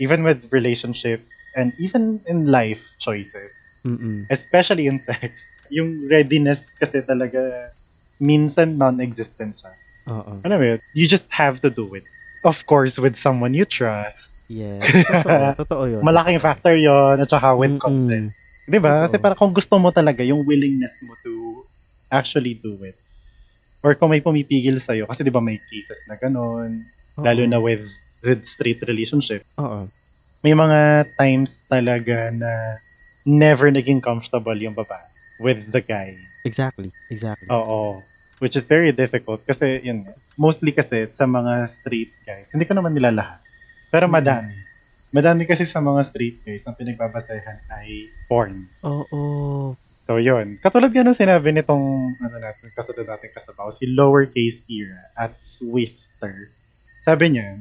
even 0.00 0.24
with 0.24 0.42
relationships, 0.50 1.30
and 1.54 1.72
even 1.78 2.20
in 2.26 2.48
life 2.48 2.82
choices, 2.98 3.52
Mm-mm. 3.86 4.26
especially 4.30 4.86
in 4.86 4.98
sex, 4.98 5.36
yung 5.76 6.06
readiness 6.08 6.72
kasi 6.78 7.02
talaga 7.02 7.70
minsan 8.18 8.78
non-existent 8.80 9.54
siya. 9.60 9.72
Oo. 10.08 10.32
Ano 10.46 10.54
yun? 10.62 10.78
You 10.94 11.06
just 11.10 11.28
have 11.34 11.60
to 11.62 11.70
do 11.70 11.90
it. 11.94 12.06
Of 12.46 12.64
course, 12.66 12.96
with 12.96 13.18
someone 13.18 13.52
you 13.52 13.66
trust. 13.66 14.30
Yes. 14.46 14.86
Totoo, 14.86 15.54
totoo 15.66 15.84
yun. 15.90 16.00
Malaking 16.06 16.38
factor 16.38 16.78
yon 16.78 17.18
at 17.18 17.28
saka 17.30 17.58
with 17.58 17.74
Mm-mm. 17.76 17.82
consent. 17.82 18.30
Di 18.66 18.78
ba? 18.82 19.06
Kasi 19.06 19.16
para 19.22 19.38
kung 19.38 19.54
gusto 19.54 19.78
mo 19.78 19.94
talaga 19.94 20.26
yung 20.26 20.42
willingness 20.42 20.92
mo 21.06 21.14
to 21.22 21.62
actually 22.10 22.58
do 22.58 22.74
it. 22.82 22.98
Or 23.80 23.94
kung 23.94 24.10
may 24.10 24.18
pumipigil 24.18 24.82
sa'yo, 24.82 25.06
kasi 25.06 25.22
di 25.22 25.30
ba 25.30 25.38
may 25.38 25.62
cases 25.70 26.02
na 26.10 26.18
ganun, 26.18 26.82
Oo. 27.14 27.22
lalo 27.22 27.42
na 27.46 27.62
with, 27.62 27.86
with 28.26 28.42
straight 28.50 28.82
relationship. 28.82 29.46
Oo. 29.62 29.86
May 30.42 30.58
mga 30.58 31.06
times 31.14 31.54
talaga 31.70 32.34
na 32.34 32.82
never 33.22 33.70
naging 33.70 34.02
comfortable 34.02 34.58
yung 34.58 34.74
babae 34.74 35.06
with 35.38 35.70
the 35.70 35.82
guy. 35.82 36.18
Exactly. 36.42 36.90
Exactly. 37.10 37.46
Oo. 37.46 38.02
Which 38.42 38.58
is 38.58 38.66
very 38.66 38.90
difficult 38.90 39.46
kasi 39.46 39.80
yun, 39.86 40.04
mostly 40.36 40.74
kasi 40.74 41.08
sa 41.14 41.24
mga 41.24 41.70
straight 41.70 42.12
guys, 42.26 42.50
hindi 42.50 42.66
ko 42.66 42.74
naman 42.74 42.92
nila 42.92 43.14
lahat. 43.14 43.40
Pero 43.94 44.10
madami. 44.10 44.65
Madami 45.16 45.48
kasi 45.48 45.64
sa 45.64 45.80
mga 45.80 46.12
straight 46.12 46.44
guys 46.44 46.60
ang 46.68 46.76
pinagbabasehan 46.76 47.64
ay 47.72 48.12
porn. 48.28 48.68
Oo. 48.84 49.72
So 50.04 50.20
yun. 50.20 50.60
Katulad 50.60 50.92
nga 50.92 51.00
nung 51.00 51.16
sinabi 51.16 51.56
nitong 51.56 52.20
ano 52.20 52.36
natin, 52.36 52.68
kasunod 52.76 53.08
natin 53.08 53.32
kasabaw, 53.32 53.72
si 53.72 53.88
lowercase 53.88 54.68
era 54.68 55.00
at 55.16 55.32
Swifter. 55.40 56.52
Sabi 57.08 57.32
niya, 57.32 57.56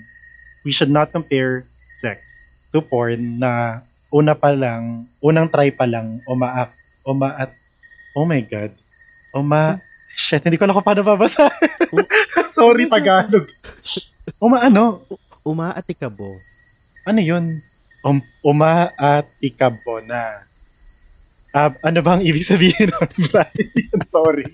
we 0.67 0.75
should 0.75 0.91
not 0.91 1.15
compare 1.15 1.63
sex 1.95 2.51
to 2.75 2.83
porn 2.83 3.39
na 3.39 3.79
una 4.12 4.35
pa 4.35 4.51
lang, 4.51 5.07
unang 5.24 5.47
try 5.47 5.71
pa 5.71 5.88
lang, 5.88 6.19
uma 6.27 6.67
uma 7.07 7.39
at 7.39 7.55
oh 8.19 8.27
my 8.27 8.43
god. 8.43 8.75
Uma 9.31 9.79
shit, 10.12 10.43
hindi 10.43 10.59
ko 10.59 10.67
alam 10.67 10.75
kung 10.75 10.83
paano 10.83 11.07
babasa. 11.07 11.47
Sorry 12.55 12.91
Tagalog. 12.91 13.47
Uma 14.43 14.65
ano? 14.65 15.05
Umaatikabo. 15.45 16.41
Ano 17.05 17.21
yun? 17.21 17.62
Um, 18.01 18.17
uma 18.41 18.89
at 18.93 19.25
ikabo 19.39 20.01
na. 20.01 20.41
Ah, 21.50 21.71
ano 21.81 22.03
bang 22.03 22.21
ibig 22.21 22.43
sabihin 22.43 22.91
nun, 22.91 23.09
Brian? 23.31 24.00
Sorry. 24.12 24.45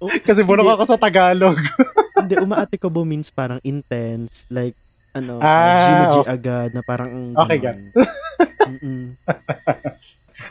Oh, 0.00 0.08
Kasi 0.24 0.40
bulok 0.40 0.78
ako 0.78 0.84
sa 0.88 0.98
Tagalog. 0.98 1.58
Hindi, 2.18 2.34
umaatikabo 2.38 3.04
means 3.04 3.28
parang 3.28 3.60
intense. 3.60 4.48
Like, 4.48 4.74
ano, 5.12 5.38
Ah, 5.38 6.22
okay. 6.22 6.32
agad 6.32 6.70
na 6.72 6.80
parang 6.80 7.36
Okay. 7.36 7.60
Mm-mm. 8.68 9.16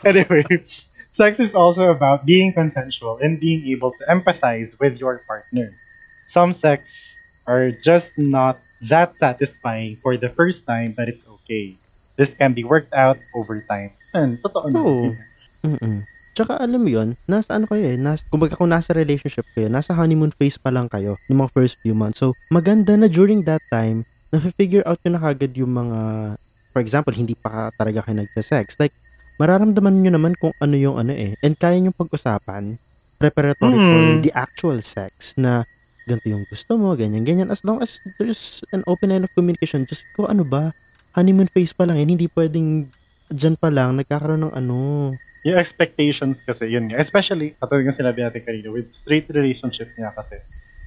anyway, 0.02 0.42
sex 1.10 1.38
is 1.38 1.54
also 1.54 1.90
about 1.90 2.24
being 2.24 2.52
consensual 2.52 3.18
and 3.18 3.38
being 3.38 3.66
able 3.68 3.90
to 3.92 4.02
empathize 4.06 4.78
with 4.78 4.98
your 4.98 5.22
partner. 5.26 5.70
Some 6.26 6.52
sex 6.52 7.14
are 7.48 7.72
just 7.72 8.12
not 8.20 8.60
that 8.84 9.16
satisfying 9.16 9.96
for 10.04 10.20
the 10.20 10.28
first 10.28 10.68
time, 10.68 10.92
but 10.92 11.08
it's 11.08 11.24
okay. 11.40 11.74
This 12.20 12.36
can 12.36 12.52
be 12.52 12.62
worked 12.62 12.92
out 12.92 13.16
over 13.32 13.64
time. 13.64 13.96
And 14.12 14.36
totoo 14.44 14.68
na. 14.68 14.78
Oo. 14.78 15.16
Mm-mm. 15.64 16.04
Tsaka 16.36 16.54
alam 16.60 16.86
mo 16.86 16.90
yun, 16.92 17.18
nasa 17.26 17.58
ano 17.58 17.66
kayo 17.66 17.82
eh, 17.82 17.98
nas, 17.98 18.22
kumbaga 18.30 18.54
kung 18.54 18.70
nasa 18.70 18.94
relationship 18.94 19.42
kayo, 19.58 19.66
nasa 19.66 19.90
honeymoon 19.90 20.30
phase 20.30 20.54
pa 20.54 20.70
lang 20.70 20.86
kayo, 20.86 21.18
ng 21.26 21.34
mga 21.34 21.50
first 21.50 21.82
few 21.82 21.98
months. 21.98 22.22
So, 22.22 22.30
maganda 22.46 22.94
na 22.94 23.10
during 23.10 23.42
that 23.50 23.64
time, 23.72 24.06
na-figure 24.30 24.86
out 24.86 25.02
nyo 25.02 25.18
na 25.18 25.22
kagad 25.24 25.56
yung 25.58 25.74
mga, 25.74 25.98
for 26.70 26.78
example, 26.78 27.10
hindi 27.10 27.34
pa 27.34 27.50
ka 27.50 27.62
talaga 27.82 28.06
kayo 28.06 28.22
nagsa-sex. 28.22 28.78
Like, 28.78 28.94
mararamdaman 29.42 29.98
nyo 29.98 30.14
naman 30.14 30.38
kung 30.38 30.54
ano 30.62 30.78
yung 30.78 30.94
ano 30.94 31.10
eh, 31.10 31.34
and 31.42 31.58
kaya 31.58 31.74
nyo 31.82 31.90
pag-usapan, 31.90 32.78
preparatory 33.18 33.74
for 33.74 34.02
Mm. 34.14 34.22
the 34.22 34.30
actual 34.30 34.78
sex, 34.78 35.34
na 35.34 35.66
ganito 36.08 36.32
yung 36.32 36.48
gusto 36.48 36.80
mo, 36.80 36.96
ganyan, 36.96 37.22
ganyan. 37.22 37.52
As 37.52 37.60
long 37.60 37.84
as 37.84 38.00
there's 38.16 38.64
an 38.72 38.80
open 38.88 39.12
line 39.12 39.28
of 39.28 39.32
communication, 39.36 39.84
just 39.84 40.08
ko 40.16 40.24
ano 40.24 40.42
ba, 40.42 40.72
honeymoon 41.12 41.52
phase 41.52 41.76
pa 41.76 41.84
lang 41.84 42.00
yan, 42.00 42.16
hindi 42.16 42.26
pwedeng 42.32 42.88
dyan 43.28 43.60
pa 43.60 43.68
lang, 43.68 44.00
nagkakaroon 44.00 44.48
ng 44.48 44.54
ano, 44.56 45.12
Yung 45.46 45.54
expectations 45.54 46.42
kasi, 46.42 46.66
yun 46.66 46.90
nga. 46.90 46.98
Especially, 46.98 47.54
katulad 47.54 47.86
ng 47.86 47.94
sinabi 47.94 48.26
natin 48.26 48.42
kanina, 48.42 48.74
with 48.74 48.90
straight 48.90 49.28
relationship 49.30 49.86
niya 49.94 50.10
kasi, 50.10 50.40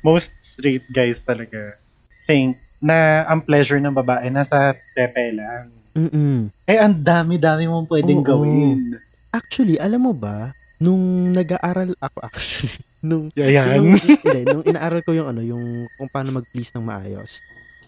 most 0.03 0.33
straight 0.41 0.83
guys 0.91 1.21
talaga 1.21 1.77
think 2.25 2.57
na 2.81 3.23
ang 3.29 3.39
pleasure 3.45 3.77
ng 3.77 3.93
babae 3.93 4.27
nasa 4.27 4.73
pepe 4.97 5.37
lang. 5.37 5.69
mm 5.93 6.49
Eh, 6.65 6.77
ang 6.81 6.91
dami-dami 6.91 7.69
mong 7.69 7.87
pwedeng 7.87 8.19
Oo. 8.21 8.27
gawin. 8.27 8.97
Actually, 9.31 9.77
alam 9.79 10.03
mo 10.03 10.11
ba, 10.11 10.51
nung 10.81 11.29
nag-aaral 11.31 11.93
ako 12.01 12.17
actually, 12.27 12.75
nung, 13.01 13.29
Ayan. 13.35 13.65
nung, 13.75 13.89
hindi, 13.97 14.39
nung 14.45 14.65
inaaral 14.65 15.01
ko 15.01 15.11
yung 15.11 15.27
ano, 15.29 15.41
yung 15.41 15.63
kung 15.97 16.09
paano 16.09 16.37
mag-please 16.37 16.71
ng 16.73 16.85
maayos, 16.85 17.41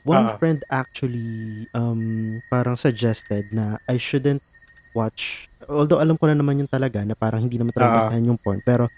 one 0.04 0.26
Ah. 0.26 0.36
friend 0.36 0.60
actually 0.68 1.64
um 1.72 2.36
parang 2.52 2.76
suggested 2.76 3.48
na 3.50 3.80
I 3.88 3.96
shouldn't 3.96 4.44
watch, 4.92 5.48
although 5.66 5.98
alam 5.98 6.20
ko 6.20 6.28
na 6.28 6.36
naman 6.36 6.60
yung 6.60 6.70
talaga 6.70 7.02
na 7.02 7.16
parang 7.16 7.42
hindi 7.42 7.58
naman 7.58 7.72
talaga 7.72 8.04
bastahan 8.04 8.28
yung 8.28 8.38
porn, 8.38 8.62
pero 8.62 8.92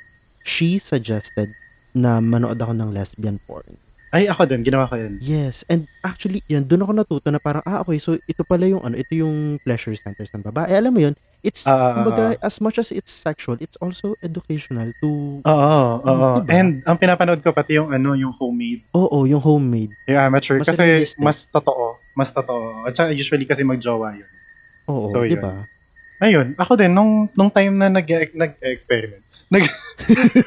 she 0.43 0.75
suggested 0.75 1.47
na 1.93 2.19
manood 2.19 2.59
ako 2.59 2.75
ng 2.75 2.91
lesbian 2.91 3.39
porn. 3.47 3.79
Ay, 4.11 4.31
ako 4.31 4.47
din, 4.47 4.63
ginawa 4.63 4.87
ko 4.87 4.95
yun. 4.95 5.19
Yes, 5.19 5.67
and 5.67 5.87
actually, 5.99 6.39
yan, 6.47 6.63
doon 6.63 6.87
ako 6.87 6.91
natuto 6.95 7.27
na 7.31 7.39
parang, 7.39 7.59
ah, 7.67 7.83
okay, 7.83 7.99
so 7.99 8.15
ito 8.15 8.47
pala 8.47 8.63
yung, 8.63 8.79
ano, 8.79 8.95
ito 8.95 9.11
yung 9.11 9.59
pleasure 9.59 9.91
centers 9.95 10.31
ng 10.31 10.39
babae. 10.39 10.71
Alam 10.71 10.91
mo 10.95 11.01
yun, 11.03 11.15
it's, 11.45 11.63
Ah, 11.63 11.93
kumbaga, 11.95 12.33
as 12.41 12.57
much 12.57 12.75
as 12.75 12.89
it's 12.89 13.13
sexual, 13.13 13.53
it's 13.61 13.77
also 13.77 14.17
educational 14.19 14.89
to, 14.97 15.39
Oo, 15.39 15.77
oo. 16.01 16.41
diba? 16.41 16.49
And 16.49 16.81
ang 16.83 16.97
pinapanood 16.97 17.39
ko 17.39 17.53
pati 17.53 17.77
yung 17.77 17.93
ano, 17.93 18.17
yung 18.17 18.33
homemade, 18.33 18.81
oo, 18.91 19.23
yung 19.23 19.39
homemade. 19.39 19.93
yung 20.09 20.17
amateur. 20.19 20.57
Mas 20.57 20.67
kasi 20.67 20.81
realistic. 20.81 21.21
mas 21.21 21.37
totoo. 21.45 22.01
Mas 22.17 22.29
totoo. 22.33 22.83
At 22.83 22.97
saka 22.97 23.13
usually 23.13 23.45
kasi 23.45 23.61
magjowa 23.61 24.17
yun. 24.17 24.31
Oo, 24.89 25.13
So, 25.13 25.21
di 25.21 25.37
ba? 25.37 25.69
Ayun, 26.17 26.57
ako 26.57 26.73
din, 26.73 26.89
nung, 26.89 27.29
nung 27.31 27.51
time 27.51 27.75
na 27.75 27.87
nag, 27.87 28.07
nag-experiment, 28.33 29.21
nag, 29.53 29.63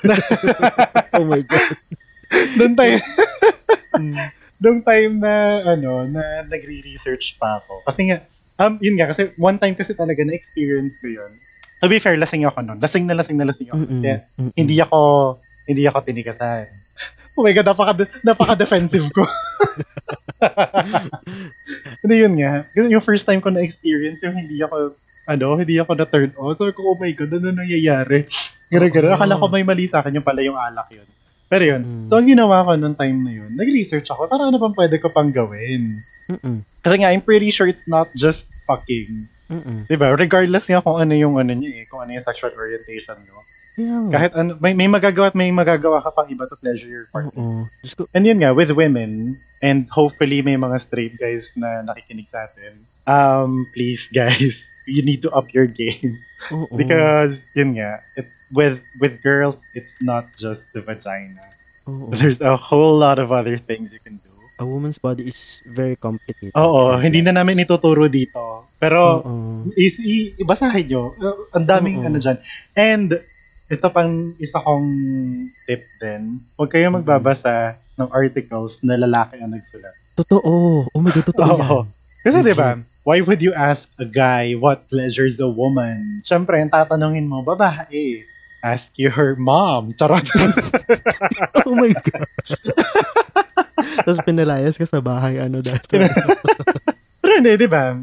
Oh 1.18 1.24
my 1.24 1.40
God. 1.44 1.76
time, 2.74 2.98
Mm. 3.98 4.14
nung 4.62 4.80
time 4.82 5.18
na, 5.18 5.32
ano, 5.74 6.06
na 6.06 6.44
nagre-research 6.46 7.38
pa 7.38 7.58
ako. 7.58 7.82
Kasi 7.82 8.10
nga, 8.10 8.22
um, 8.58 8.76
yun 8.78 8.94
nga, 8.94 9.08
kasi 9.08 9.32
one 9.34 9.56
time 9.56 9.72
kasi 9.72 9.92
talaga 9.92 10.20
na-experience 10.20 10.98
ko 10.98 11.08
yun. 11.08 11.30
To 11.78 11.86
be 11.86 11.98
fair, 11.98 12.14
lasing 12.14 12.42
ako 12.42 12.58
nun. 12.60 12.78
Lasing 12.78 13.06
na 13.06 13.14
lasing 13.14 13.38
na 13.38 13.46
lasing 13.46 13.70
ako. 13.70 13.78
Mm-mm. 13.78 14.02
Kaya, 14.02 14.16
Mm-mm. 14.34 14.50
hindi 14.52 14.76
ako, 14.78 14.98
hindi 15.64 15.82
ako 15.86 15.98
tinikasan. 16.02 16.66
Oh 17.38 17.46
my 17.46 17.54
God, 17.54 17.70
napaka, 17.70 18.02
napaka-defensive 18.26 19.14
ko. 19.14 19.22
Hindi 22.02 22.14
yun 22.18 22.34
nga. 22.34 22.66
Kasi 22.66 22.90
yung 22.90 22.98
first 22.98 23.22
time 23.22 23.38
ko 23.38 23.46
na-experience, 23.46 24.18
yung 24.22 24.34
hindi 24.34 24.58
ako, 24.58 24.90
ano, 25.22 25.46
hindi 25.54 25.78
ako 25.78 25.90
na-turn 25.94 26.30
on. 26.34 26.54
Sabi 26.54 26.74
ko, 26.74 26.82
oh 26.82 26.98
my 26.98 27.10
God, 27.14 27.30
ano 27.32 27.48
nangyayari? 27.52 28.26
Gara-gara. 28.66 29.06
Oo. 29.10 29.14
Akala 29.14 29.38
ko 29.38 29.46
may 29.46 29.62
mali 29.62 29.86
sa 29.86 30.02
akin, 30.02 30.18
yung 30.18 30.26
pala 30.26 30.42
yung 30.42 30.58
alak 30.58 30.90
yun. 30.90 31.06
Pero 31.46 31.62
yun, 31.64 31.80
Mm. 31.80 32.06
so 32.10 32.18
ang 32.18 32.26
ginawa 32.26 32.60
ko 32.60 32.70
nung 32.74 32.92
time 32.92 33.18
na 33.22 33.32
yun, 33.32 33.50
nag-research 33.54 34.10
ako, 34.10 34.26
para 34.26 34.46
ano 34.46 34.58
bang 34.58 34.74
pwede 34.74 34.98
ko 34.98 35.06
pang 35.08 35.30
gawin? 35.30 36.02
Mm-mm. 36.28 36.64
Kasi 36.84 36.94
nga, 37.00 37.08
I'm 37.08 37.24
pretty 37.24 37.50
sure 37.50 37.66
it's 37.66 37.88
not 37.88 38.08
just 38.14 38.46
fucking. 38.68 39.28
Mm-mm. 39.48 39.88
Diba? 39.88 40.12
Regardless 40.12 40.68
nga 40.68 40.84
kung 40.84 41.00
ano 41.00 41.16
yung 41.16 41.40
ano 41.40 41.56
niya 41.56 41.82
eh, 41.82 41.84
kung 41.88 42.04
ano 42.04 42.12
yung 42.12 42.24
sexual 42.24 42.52
orientation. 42.52 43.16
Kaya 43.78 43.94
nga. 44.04 44.12
Kahit 44.12 44.32
ano, 44.36 44.58
may, 44.60 44.74
may 44.74 44.90
magagawa 44.90 45.32
at 45.32 45.38
may 45.38 45.48
magagawa 45.54 46.02
ka 46.02 46.10
pang 46.12 46.28
iba 46.28 46.44
to 46.50 46.56
pleasure 46.58 46.90
your 46.90 47.08
partner. 47.08 47.70
Diyos 47.80 47.94
ko, 47.96 48.04
And 48.12 48.26
yun 48.26 48.42
nga, 48.42 48.52
with 48.52 48.74
women, 48.74 49.40
and 49.62 49.88
hopefully 49.88 50.42
may 50.42 50.58
mga 50.58 50.76
straight 50.82 51.14
guys 51.16 51.54
na 51.56 51.86
nakikinig 51.86 52.28
sa 52.28 52.50
atin, 52.50 52.74
um, 53.08 53.64
please 53.72 54.10
guys, 54.12 54.68
you 54.86 55.00
need 55.00 55.22
to 55.22 55.30
up 55.32 55.48
your 55.54 55.66
game. 55.66 56.18
Because, 56.76 57.42
yun 57.56 57.78
nga, 57.78 58.02
it, 58.14 58.26
with 58.52 58.80
with 59.00 59.22
girls, 59.22 59.56
it's 59.74 59.96
not 60.00 60.26
just 60.38 60.70
the 60.72 60.80
vagina. 60.80 61.42
Oo. 61.88 62.12
There's 62.12 62.40
a 62.40 62.56
whole 62.56 62.98
lot 62.98 63.18
of 63.18 63.32
other 63.32 63.56
things 63.56 63.92
you 63.92 63.98
can 63.98 64.20
do. 64.20 64.27
A 64.58 64.66
woman's 64.66 64.98
body 64.98 65.30
is 65.30 65.62
very 65.70 65.94
complicated. 65.94 66.50
Oo, 66.58 66.98
hindi 66.98 67.22
na 67.22 67.30
namin 67.30 67.62
ituturo 67.62 68.10
dito. 68.10 68.66
Pero, 68.82 69.22
is, 69.78 70.02
i, 70.02 70.34
ibasahin 70.34 70.90
nyo. 70.90 71.14
Uh, 71.14 71.46
ang 71.54 71.62
daming 71.66 72.02
Oo. 72.02 72.06
ano 72.10 72.18
dyan. 72.18 72.38
And, 72.74 73.14
ito 73.68 73.86
pang 73.92 74.34
isa 74.40 74.58
kong 74.58 74.88
tip 75.68 75.84
din. 76.02 76.42
Huwag 76.56 76.72
kayo 76.72 76.88
Mm-mm. 76.90 77.04
magbabasa 77.04 77.76
ng 78.00 78.08
articles 78.10 78.80
na 78.82 78.96
lalaki 78.96 79.38
ang 79.38 79.52
nagsulat. 79.52 79.94
Totoo. 80.16 80.88
Oh 80.90 81.00
my 81.04 81.12
God, 81.14 81.26
totoo 81.30 81.46
Oo. 81.46 81.58
yan. 81.58 81.70
Kasi 82.24 82.38
Legit. 82.42 82.48
di 82.50 82.54
ba, 82.58 82.70
why 83.06 83.22
would 83.22 83.38
you 83.38 83.54
ask 83.54 83.86
a 84.02 84.08
guy 84.08 84.58
what 84.58 84.88
pleasures 84.90 85.38
a 85.38 85.46
woman? 85.46 86.24
Siyempre, 86.26 86.58
ang 86.58 86.72
tatanungin 86.72 87.30
mo, 87.30 87.46
babae. 87.46 88.26
Ask 88.58 88.90
your 88.98 89.38
mom. 89.38 89.94
Charot. 89.94 90.26
Oh 91.68 91.76
my 91.76 91.92
God. 91.92 92.26
Tapos 94.04 94.20
pinalayas 94.22 94.78
ka 94.78 94.86
sa 94.86 95.02
bahay, 95.02 95.42
ano 95.42 95.62
dahil. 95.62 96.06
Pero 97.22 97.32
hindi, 97.38 97.52
di 97.58 97.68
ba? 97.68 97.98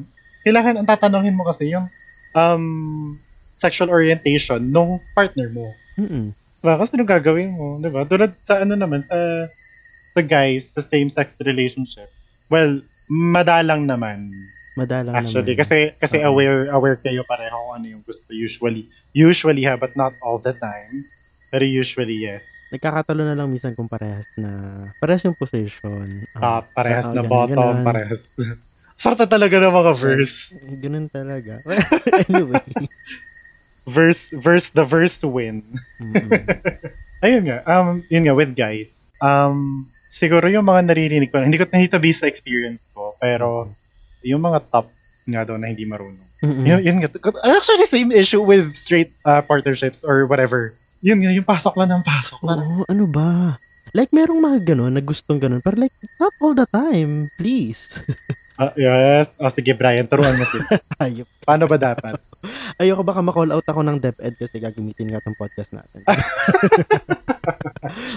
Kailangan 0.46 0.76
ang 0.80 0.88
tatanungin 0.88 1.36
mo 1.36 1.48
kasi 1.48 1.72
yung 1.72 1.88
um, 2.36 2.66
sexual 3.56 3.90
orientation 3.90 4.60
nung 4.60 5.00
partner 5.16 5.50
mo. 5.50 5.72
Mm-mm. 5.96 6.36
Diba? 6.62 6.76
Kasi 6.82 6.98
anong 6.98 7.14
gagawin 7.14 7.52
mo, 7.56 7.78
di 7.80 7.90
ba? 7.90 8.04
Tulad 8.04 8.36
sa 8.44 8.62
ano 8.62 8.74
naman, 8.74 9.02
sa, 9.06 9.18
sa 10.14 10.22
guys, 10.22 10.74
sa 10.74 10.82
same-sex 10.84 11.38
relationship. 11.42 12.10
Well, 12.52 12.82
madalang 13.10 13.86
naman. 13.86 14.30
Madalang 14.76 15.16
Actually, 15.16 15.56
naman. 15.56 15.62
kasi 15.64 15.78
kasi 15.96 16.18
Oo. 16.20 16.36
aware 16.36 16.68
aware 16.68 16.98
kayo 17.00 17.24
pareho 17.24 17.56
kung 17.56 17.74
ano 17.80 17.86
yung 17.96 18.04
gusto 18.04 18.28
usually. 18.36 18.92
Usually 19.16 19.64
ha, 19.64 19.80
but 19.80 19.96
not 19.96 20.12
all 20.20 20.38
the 20.42 20.52
time. 20.52 21.08
Pero 21.50 21.64
usually 21.64 22.26
yes. 22.26 22.66
Nagkakatalo 22.74 23.22
na 23.24 23.38
lang 23.38 23.48
minsan 23.48 23.78
kung 23.78 23.88
parehas 23.88 24.26
na... 24.36 24.50
Parehas 24.98 25.24
yung 25.26 25.38
position. 25.38 26.26
Top, 26.34 26.68
parehas 26.74 27.08
oo, 27.10 27.16
na 27.16 27.24
ganun, 27.24 27.32
bottom, 27.32 27.76
ganun. 27.80 27.86
parehas. 27.86 28.34
Sarta 29.02 29.28
talaga 29.28 29.60
ng 29.60 29.76
mga 29.76 29.94
verse. 29.96 30.56
Ganun 30.80 31.08
talaga. 31.12 31.60
anyway. 32.28 32.64
Verse, 33.86 34.34
verse, 34.34 34.74
the 34.74 34.88
verse 34.88 35.22
win. 35.22 35.62
Mm-mm. 36.02 36.30
Ayun 37.26 37.44
nga, 37.46 37.60
um, 37.70 38.02
yun 38.10 38.26
nga, 38.26 38.34
with 38.34 38.58
guys. 38.58 38.90
Um, 39.22 39.88
siguro 40.10 40.48
yung 40.50 40.66
mga 40.66 40.90
naririnig 40.90 41.30
ko, 41.30 41.44
hindi 41.44 41.60
ko 41.60 41.70
base 42.00 42.20
sa 42.24 42.28
experience 42.28 42.82
ko, 42.96 43.14
pero 43.22 43.70
yung 44.26 44.42
mga 44.42 44.60
top 44.74 44.90
nga 45.26 45.46
daw 45.46 45.58
na 45.58 45.70
hindi 45.70 45.86
marunong. 45.86 46.26
Mm-mm. 46.42 46.66
Yun, 46.66 46.82
yun 46.82 46.98
nga. 47.02 47.10
Actually, 47.46 47.86
same 47.90 48.12
issue 48.12 48.42
with 48.42 48.74
straight 48.78 49.14
uh, 49.26 49.42
partnerships 49.42 50.06
or 50.06 50.26
whatever. 50.26 50.74
Yun 51.04 51.20
nga, 51.24 51.32
yung 51.32 51.48
pasok 51.48 51.74
lang 51.80 51.90
ng 51.92 52.04
pasok. 52.06 52.40
Parang, 52.44 52.68
Oo, 52.68 52.84
ano 52.88 53.06
ba? 53.10 53.60
Like, 53.96 54.12
merong 54.12 54.44
mga 54.44 54.76
ganun 54.76 54.92
na 54.92 55.04
gustong 55.04 55.40
ganun. 55.40 55.64
Pero 55.64 55.80
like, 55.80 55.96
not 56.20 56.36
all 56.44 56.56
the 56.56 56.68
time. 56.68 57.32
Please. 57.40 58.00
ah, 58.60 58.76
yes. 58.76 59.32
O 59.40 59.48
sige, 59.52 59.72
Brian, 59.76 60.08
turuan 60.08 60.36
mo 60.36 60.44
sila. 60.44 60.68
Ayop. 61.04 61.28
Paano 61.44 61.64
ba 61.68 61.78
dapat? 61.80 62.20
Ayoko 62.82 63.02
baka 63.02 63.22
ma-call 63.24 63.52
out 63.54 63.66
ako 63.66 63.82
ng 63.82 63.98
DepEd 64.02 64.38
kasi 64.38 64.60
gagamitin 64.62 65.14
nga 65.14 65.24
tong 65.24 65.38
podcast 65.38 65.72
natin. 65.74 66.02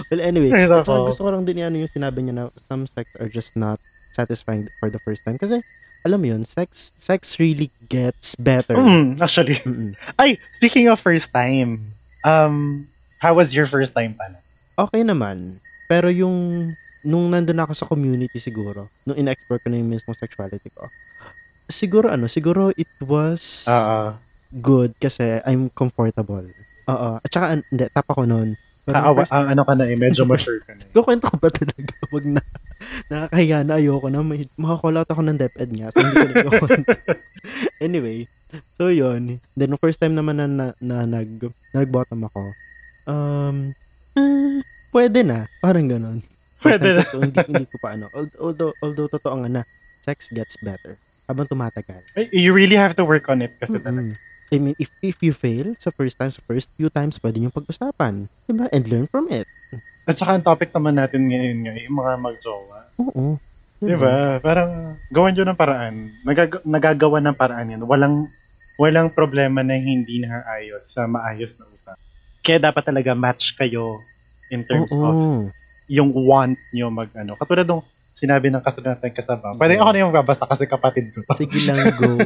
well, 0.09 0.21
anyway. 0.21 0.51
Nako. 0.51 1.13
gusto 1.13 1.23
ko 1.25 1.29
lang 1.31 1.43
din 1.45 1.63
ano 1.63 1.81
yung 1.81 1.91
sinabi 1.91 2.25
niya 2.25 2.35
na 2.35 2.43
some 2.69 2.85
sex 2.89 3.09
are 3.17 3.29
just 3.29 3.55
not 3.57 3.79
satisfying 4.13 4.67
for 4.81 4.89
the 4.89 5.01
first 5.01 5.23
time. 5.25 5.37
Kasi, 5.37 5.61
alam 6.03 6.19
mo 6.19 6.27
yun, 6.31 6.43
sex 6.47 6.95
sex 6.95 7.39
really 7.39 7.67
gets 7.91 8.35
better. 8.39 8.75
Mm, 8.75 9.19
actually. 9.19 9.59
Mm-mm. 9.67 9.95
Ay, 10.15 10.39
speaking 10.55 10.87
of 10.87 10.99
first 10.99 11.31
time, 11.35 11.91
um, 12.21 12.85
how 13.17 13.31
was 13.31 13.51
your 13.51 13.65
first 13.65 13.91
time 13.91 14.13
pala? 14.13 14.39
Okay 14.77 15.01
naman. 15.01 15.59
Pero 15.85 16.07
yung, 16.07 16.71
nung 17.01 17.27
nandun 17.27 17.59
ako 17.59 17.73
sa 17.73 17.85
community 17.85 18.37
siguro, 18.37 18.87
nung 19.03 19.17
in-explore 19.17 19.59
ko 19.59 19.67
na 19.67 19.77
yung 19.77 19.89
mismong 19.89 20.15
sexuality 20.15 20.69
ko, 20.69 20.87
siguro 21.65 22.09
ano, 22.09 22.25
siguro 22.25 22.71
it 22.73 22.89
was 22.99 23.65
Oo. 23.65 24.15
good 24.55 24.93
kasi 24.95 25.41
I'm 25.43 25.69
comfortable. 25.69 26.45
Oo. 26.85 27.09
At 27.17 27.29
saka, 27.29 27.59
hindi, 27.61 27.85
tap 27.87 28.07
ako 28.07 28.23
noon. 28.23 28.55
Pero 28.81 28.95
Ah, 28.95 29.13
first- 29.13 29.29
ah, 29.29 29.45
ano 29.47 29.61
ka 29.61 29.73
na 29.73 29.85
eh, 29.85 29.93
medyo 29.93 30.23
mature 30.23 30.61
ka 30.61 30.73
na. 30.73 30.81
eh. 30.81 30.89
Kukwento 30.95 31.27
ko 31.27 31.37
ba 31.37 31.49
talaga? 31.49 31.93
Wag 32.09 32.25
na. 32.25 32.41
Nakakahiya 33.11 33.65
na 33.65 33.77
ayoko 33.77 34.07
na. 34.07 34.23
May, 34.23 34.47
makakall 34.55 34.99
out 34.99 35.09
ako 35.11 35.21
ng 35.25 35.39
DepEd 35.39 35.69
nga. 35.75 35.87
So, 35.91 35.99
hindi 36.03 36.43
ko 36.45 36.65
anyway. 37.85 38.25
So, 38.79 38.89
yun. 38.89 39.43
Then, 39.53 39.73
the 39.73 39.79
first 39.79 39.99
time 39.99 40.15
naman 40.15 40.39
na, 40.39 40.47
na, 40.47 40.65
na 40.79 40.97
nag, 41.05 41.51
nag-bottom 41.75 42.25
ako, 42.25 42.41
um, 43.05 43.71
eh, 44.17 44.59
pwede 44.91 45.21
na. 45.21 45.45
Parang. 45.61 45.89
First 45.89 46.25
Pwede 46.59 46.87
na. 46.95 47.03
So, 47.07 47.21
hindi, 47.23 47.39
hindi 47.45 47.65
ko 47.69 47.77
pa 47.79 47.95
ano. 47.95 48.11
Al- 48.11 48.37
Although, 48.39 48.73
although 48.83 49.09
totoo 49.11 49.35
nga 49.45 49.61
na, 49.61 49.63
sex 50.03 50.31
gets 50.31 50.55
better 50.63 50.97
habang 51.29 51.45
tumatagal. 51.45 52.01
You 52.33 52.57
really 52.57 52.73
have 52.73 52.97
to 52.97 53.05
work 53.05 53.29
on 53.29 53.45
it 53.45 53.53
kasi 53.61 53.77
talaga. 53.77 54.17
Mm-mm. 54.17 54.27
I 54.49 54.57
mean, 54.57 54.73
if 54.81 54.89
if 55.05 55.21
you 55.21 55.29
fail 55.29 55.77
sa 55.77 55.93
first 55.93 56.17
time, 56.17 56.33
sa 56.33 56.41
first 56.41 56.73
few 56.73 56.89
times, 56.89 57.21
pwede 57.21 57.37
nyo 57.37 57.53
pag-usapan. 57.53 58.25
Diba? 58.49 58.65
And 58.73 58.83
learn 58.89 59.05
from 59.05 59.29
it. 59.29 59.45
At 60.09 60.17
saka 60.17 60.31
ang 60.33 60.41
topic 60.41 60.73
naman 60.73 60.97
natin 60.97 61.29
ngayon 61.29 61.57
nga, 61.61 61.73
yung 61.77 61.97
mga 62.01 62.13
magjowa. 62.17 62.79
Oo. 62.97 63.37
Diba? 63.77 64.41
Parang 64.41 64.97
gawan 65.13 65.37
nyo 65.37 65.45
ng 65.45 65.59
paraan. 65.59 65.95
Nagag- 66.25 66.65
nagagawa 66.65 67.21
ng 67.21 67.37
paraan 67.37 67.77
yan. 67.77 67.83
Walang, 67.85 68.25
walang 68.81 69.13
problema 69.13 69.61
na 69.61 69.77
hindi 69.77 70.25
naayos 70.25 70.89
sa 70.89 71.05
maayos 71.05 71.53
na 71.61 71.69
usapan. 71.69 72.01
Kaya 72.41 72.57
dapat 72.57 72.83
talaga 72.89 73.13
match 73.13 73.53
kayo 73.53 74.01
in 74.49 74.65
terms 74.65 74.89
Oo. 74.97 75.05
of 75.05 75.15
yung 75.85 76.09
want 76.11 76.57
nyo 76.73 76.89
mag 76.89 77.13
ano. 77.13 77.37
Katulad 77.37 77.69
nung 77.69 77.85
sinabi 78.11 78.49
ng 78.49 78.65
kasunod 78.65 78.97
natin 78.97 79.13
kasama. 79.13 79.53
Pwede 79.55 79.77
ako 79.77 79.89
na 79.93 80.01
yung 80.03 80.13
babasa 80.13 80.43
kasi 80.43 80.65
kapatid 80.65 81.13
ko. 81.13 81.21
to. 81.21 81.37
Sige 81.37 81.69
lang, 81.69 81.85
go. 82.01 82.17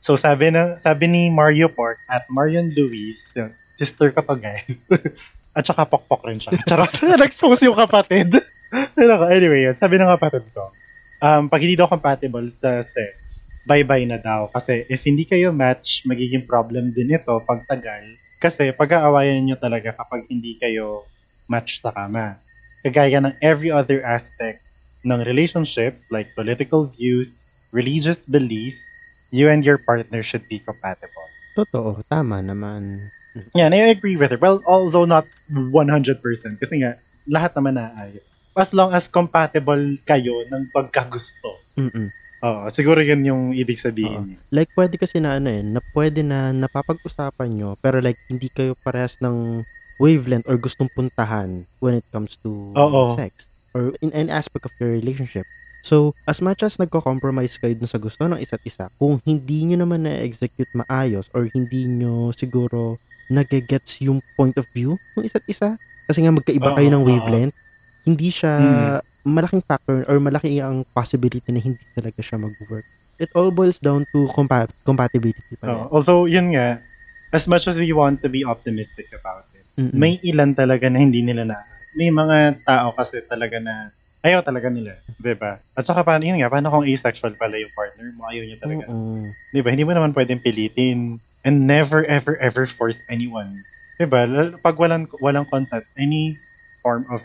So 0.00 0.16
sabi 0.16 0.48
na 0.48 0.80
sabi 0.80 1.04
ni 1.06 1.28
Mario 1.28 1.68
Pork 1.68 2.00
at 2.08 2.24
Marion 2.32 2.72
Luis, 2.72 3.36
yung 3.36 3.52
sister 3.76 4.10
ko 4.10 4.24
to 4.24 4.34
guys. 4.34 4.80
at 5.54 5.64
saka 5.66 5.86
pokpok 5.86 6.22
rin 6.30 6.38
siya. 6.38 6.54
Charot. 6.66 6.94
Na-expose 7.18 7.66
yung 7.66 7.78
kapatid. 7.78 8.30
Anyway, 8.70 9.66
sabi 9.74 9.98
ng 9.98 10.06
kapatid 10.14 10.46
ko, 10.54 10.70
um, 11.18 11.50
pag 11.50 11.58
hindi 11.58 11.74
daw 11.74 11.90
compatible 11.90 12.46
sa 12.54 12.86
sex, 12.86 13.50
bye-bye 13.66 14.06
na 14.06 14.22
daw. 14.22 14.46
Kasi 14.46 14.86
if 14.86 15.02
hindi 15.02 15.26
kayo 15.26 15.50
match, 15.50 16.06
magiging 16.06 16.46
problem 16.46 16.94
din 16.94 17.10
ito 17.10 17.34
pag 17.42 17.66
tagal. 17.66 18.06
Kasi 18.38 18.70
pag-aawayan 18.70 19.42
nyo 19.42 19.58
talaga 19.58 19.90
kapag 19.90 20.22
hindi 20.30 20.54
kayo 20.54 21.02
match 21.50 21.82
sa 21.82 21.90
kama. 21.90 22.38
kagaya 22.80 23.20
ng 23.20 23.36
every 23.44 23.68
other 23.68 24.00
aspect 24.00 24.64
ng 25.04 25.20
relationships 25.24 26.00
like 26.08 26.32
political 26.32 26.88
views, 26.96 27.28
religious 27.76 28.24
beliefs, 28.24 28.84
you 29.28 29.52
and 29.52 29.64
your 29.64 29.76
partner 29.76 30.24
should 30.24 30.44
be 30.48 30.60
compatible. 30.64 31.28
Totoo, 31.56 32.00
tama 32.08 32.40
naman. 32.40 33.12
Yan, 33.54 33.70
I 33.74 33.94
agree 33.94 34.18
with 34.18 34.34
her. 34.34 34.40
Well, 34.40 34.62
although 34.66 35.06
not 35.06 35.26
100% 35.50 36.22
kasi 36.58 36.74
nga, 36.82 36.98
lahat 37.30 37.54
naman 37.54 37.78
naayos. 37.78 38.24
As 38.58 38.74
long 38.74 38.90
as 38.92 39.06
compatible 39.06 39.96
kayo 40.04 40.44
ng 40.50 40.74
pagkagusto. 40.74 41.62
Mm-mm. 41.78 42.10
Oo, 42.40 42.72
siguro 42.72 43.04
yun 43.04 43.20
yung 43.22 43.42
ibig 43.52 43.76
sabihin 43.76 44.34
niya. 44.34 44.38
Like, 44.48 44.72
pwede 44.72 44.96
kasi 44.96 45.20
na 45.20 45.36
ano 45.36 45.52
eh, 45.52 45.60
na 45.60 45.80
pwede 45.92 46.24
na 46.24 46.56
napapag-usapan 46.56 47.48
nyo, 47.52 47.76
pero 47.78 48.00
like, 48.00 48.16
hindi 48.32 48.48
kayo 48.48 48.72
parehas 48.80 49.20
ng 49.20 49.60
wavelength 50.00 50.48
or 50.48 50.56
gustong 50.56 50.88
puntahan 50.96 51.68
when 51.84 52.00
it 52.00 52.06
comes 52.08 52.40
to 52.40 52.72
Oo. 52.72 53.12
sex 53.20 53.44
or 53.76 53.92
in 54.00 54.08
any 54.16 54.32
aspect 54.32 54.64
of 54.64 54.72
your 54.80 54.96
relationship. 54.96 55.44
So, 55.84 56.16
as 56.24 56.40
much 56.40 56.64
as 56.64 56.76
nagko-compromise 56.80 57.56
kayo 57.60 57.76
dun 57.76 57.88
sa 57.88 58.00
gusto 58.00 58.24
ng 58.24 58.40
isa't 58.40 58.64
isa, 58.64 58.88
kung 58.96 59.20
hindi 59.24 59.64
nyo 59.68 59.84
naman 59.84 60.04
na-execute 60.04 60.72
maayos 60.76 61.28
or 61.36 61.48
hindi 61.52 61.88
nyo 61.88 62.32
siguro 62.32 63.00
nagigets 63.30 64.02
yung 64.02 64.18
point 64.34 64.52
of 64.58 64.66
view 64.74 64.98
ng 65.14 65.22
isa't 65.22 65.46
isa, 65.46 65.78
kasi 66.04 66.18
nga 66.20 66.34
magkaiba 66.34 66.74
kayo 66.74 66.88
ng 66.90 67.06
wavelength, 67.06 67.56
hindi 68.02 68.28
siya 68.28 68.52
Mm. 68.58 68.86
malaking 69.22 69.62
factor 69.62 70.02
or 70.10 70.18
malaki 70.18 70.58
ang 70.58 70.82
possibility 70.90 71.46
na 71.54 71.62
hindi 71.62 71.84
talaga 71.94 72.18
siya 72.18 72.42
mag-work. 72.42 72.82
It 73.20 73.30
all 73.36 73.54
boils 73.54 73.78
down 73.78 74.08
to 74.10 74.26
compa- 74.32 74.72
compatibility 74.82 75.54
pa 75.60 75.70
rin. 75.70 75.76
Oo, 75.76 76.00
although, 76.00 76.24
yun 76.26 76.56
nga, 76.56 76.82
as 77.30 77.46
much 77.46 77.70
as 77.70 77.78
we 77.78 77.94
want 77.94 78.18
to 78.18 78.28
be 78.32 78.42
optimistic 78.42 79.06
about 79.14 79.46
it, 79.54 79.62
Mm-mm. 79.78 79.94
may 79.94 80.18
ilan 80.26 80.56
talaga 80.56 80.90
na 80.90 80.98
hindi 80.98 81.22
nila 81.22 81.46
na. 81.46 81.62
May 81.94 82.10
mga 82.10 82.64
tao 82.66 82.90
kasi 82.96 83.22
talaga 83.22 83.62
na 83.62 83.94
ayaw 84.20 84.44
talaga 84.44 84.68
nila, 84.68 85.00
'di 85.16 85.32
ba? 85.36 85.58
At 85.72 85.84
saka 85.88 86.04
paano 86.04 86.28
yun 86.28 86.36
nga, 86.36 86.52
paano 86.52 86.68
kung 86.68 86.84
asexual 86.84 87.34
pala 87.40 87.56
yung 87.56 87.72
partner 87.72 88.04
mo, 88.12 88.28
ayaw 88.28 88.44
niya 88.44 88.58
talaga. 88.60 88.84
Oo. 88.88 89.32
'Di 89.48 89.60
ba? 89.64 89.68
Hindi 89.72 89.84
mo 89.88 89.92
naman 89.96 90.12
pwedeng 90.12 90.44
pilitin 90.44 91.16
and 91.42 91.64
never 91.64 92.04
ever 92.04 92.36
ever 92.38 92.64
force 92.64 93.00
anyone. 93.06 93.64
'Di 93.96 94.04
ba? 94.04 94.24
Lalo- 94.24 94.56
Pag 94.56 94.76
walang 94.76 95.08
walang 95.18 95.44
consent, 95.44 95.84
any 95.94 96.36
form 96.80 97.04
of 97.08 97.20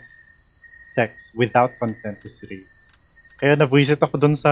sex 0.86 1.32
without 1.32 1.72
consent 1.76 2.16
is 2.22 2.32
rape. 2.42 2.64
Kaya 3.36 3.52
nabwisit 3.52 4.00
ako 4.00 4.16
dun 4.16 4.32
sa 4.32 4.48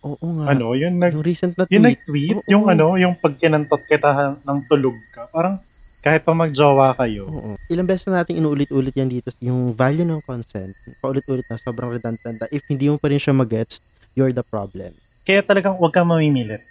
Oo 0.00 0.14
nga. 0.38 0.54
ano, 0.54 0.78
yun 0.78 0.94
nag 0.94 1.10
yung 1.10 1.26
recent 1.26 1.58
na 1.58 1.66
yung 1.66 1.82
tweet. 1.82 1.98
nag-tweet, 1.98 2.36
Oo. 2.38 2.46
yung 2.46 2.64
ano, 2.66 2.94
yung 2.94 3.14
pag 3.14 3.34
kinantot 3.34 3.82
kita 3.82 4.38
ng 4.38 4.58
tulog 4.64 4.94
ka, 5.10 5.26
parang 5.26 5.58
kahit 5.98 6.22
pa 6.22 6.30
magjowa 6.30 6.94
kayo. 6.94 7.26
Oo. 7.26 7.50
Ilang 7.66 7.86
beses 7.86 8.06
na 8.06 8.22
natin 8.22 8.38
inuulit-ulit 8.38 8.94
yan 8.94 9.10
dito, 9.10 9.34
yung 9.38 9.74
value 9.74 10.06
ng 10.06 10.22
consent, 10.22 10.70
paulit-ulit 10.98 11.42
na, 11.46 11.58
sobrang 11.58 11.90
redundant. 11.90 12.38
If 12.48 12.62
hindi 12.64 12.86
mo 12.86 12.94
pa 12.94 13.10
rin 13.10 13.18
siya 13.18 13.34
magets, 13.34 13.82
you're 14.14 14.30
the 14.30 14.42
problem. 14.44 14.94
Kaya 15.22 15.42
talagang 15.42 15.74
huwag 15.74 15.90
kang 15.90 16.06
mamimilit. 16.06 16.62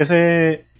Kasi 0.00 0.16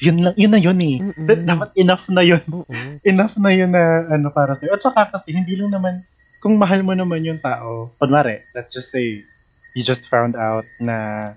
yun 0.01 0.25
lang, 0.25 0.35
yun 0.41 0.49
na 0.49 0.57
yun 0.57 0.81
eh. 0.81 0.97
Mm-mm. 1.05 1.45
Dapat 1.45 1.77
enough 1.77 2.09
na 2.09 2.25
yun. 2.25 2.41
Oo. 2.49 2.65
Enough 3.11 3.37
na 3.37 3.53
yun 3.53 3.69
na 3.69 4.09
ano 4.09 4.33
para 4.33 4.57
sa'yo. 4.57 4.73
At 4.73 4.81
saka 4.81 5.13
kasi 5.13 5.37
hindi 5.37 5.61
lang 5.61 5.77
naman, 5.77 6.01
kung 6.41 6.57
mahal 6.57 6.81
mo 6.81 6.97
naman 6.97 7.21
yung 7.21 7.37
tao, 7.37 7.93
kunwari, 8.01 8.41
let's 8.57 8.73
just 8.73 8.89
say, 8.89 9.21
you 9.77 9.85
just 9.85 10.09
found 10.09 10.35
out 10.35 10.65
na 10.81 11.31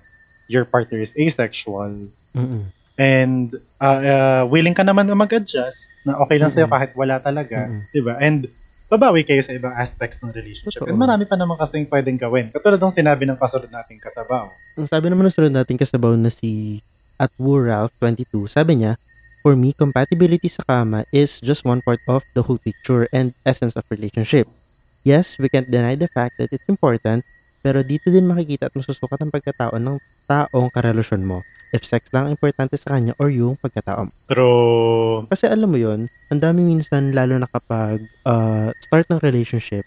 your 0.48 0.64
partner 0.64 1.00
is 1.00 1.14
asexual 1.16 1.92
Mm-mm. 2.34 2.68
and 2.98 3.54
uh, 3.80 4.00
uh, 4.02 4.42
willing 4.48 4.74
ka 4.74 4.84
naman 4.84 5.08
na 5.08 5.16
mag-adjust 5.16 5.92
na 6.04 6.18
okay 6.20 6.36
lang 6.36 6.52
sa'yo 6.52 6.68
Mm-mm. 6.68 6.76
kahit 6.76 6.90
wala 6.92 7.16
talaga. 7.22 7.64
Mm-mm. 7.64 7.88
'di 7.88 8.00
ba? 8.04 8.20
And 8.20 8.50
babawi 8.92 9.24
kayo 9.24 9.40
sa 9.40 9.56
ibang 9.56 9.72
aspects 9.72 10.20
ng 10.20 10.34
relationship. 10.36 10.84
Totoo. 10.84 10.92
And 10.92 11.00
marami 11.00 11.24
pa 11.24 11.34
naman 11.40 11.56
kasing 11.56 11.88
pwedeng 11.88 12.20
gawin. 12.20 12.52
Katulad 12.52 12.76
ng 12.76 12.92
sinabi 12.92 13.24
ng 13.24 13.40
kasunod 13.40 13.72
nating 13.72 13.98
kasabaw. 14.04 14.52
Ang 14.76 14.86
sabi 14.90 15.08
naman 15.08 15.24
ng 15.26 15.34
sunod 15.34 15.54
natin 15.54 15.80
kasabaw 15.80 16.12
na 16.12 16.28
si 16.28 16.82
at 17.18 17.30
Ralph 17.38 17.94
22, 18.00 18.50
sabi 18.50 18.82
niya, 18.82 18.98
For 19.44 19.52
me, 19.52 19.76
compatibility 19.76 20.48
sa 20.48 20.64
kama 20.64 21.04
is 21.12 21.36
just 21.44 21.68
one 21.68 21.84
part 21.84 22.00
of 22.08 22.24
the 22.32 22.48
whole 22.48 22.56
picture 22.56 23.04
and 23.12 23.36
essence 23.44 23.76
of 23.76 23.84
relationship. 23.92 24.48
Yes, 25.04 25.36
we 25.36 25.52
can't 25.52 25.68
deny 25.68 26.00
the 26.00 26.08
fact 26.08 26.40
that 26.40 26.48
it's 26.48 26.64
important, 26.64 27.28
pero 27.60 27.84
dito 27.84 28.08
din 28.08 28.24
makikita 28.24 28.72
at 28.72 28.74
masusukat 28.76 29.20
ang 29.20 29.28
pagkatao 29.28 29.76
ng 29.76 30.00
taong 30.24 30.72
karelasyon 30.72 31.28
mo. 31.28 31.44
If 31.76 31.84
sex 31.84 32.08
lang 32.14 32.32
ang 32.32 32.40
importante 32.40 32.80
sa 32.80 32.96
kanya 32.96 33.12
or 33.20 33.28
yung 33.28 33.60
pagkatao 33.60 34.08
mo. 34.08 34.12
True. 34.32 35.28
Kasi 35.28 35.44
alam 35.44 35.68
mo 35.68 35.76
yon 35.76 36.08
ang 36.32 36.40
dami 36.40 36.64
minsan 36.64 37.12
lalo 37.12 37.36
na 37.36 37.48
kapag 37.50 38.00
uh, 38.24 38.72
start 38.80 39.12
ng 39.12 39.20
relationship. 39.20 39.84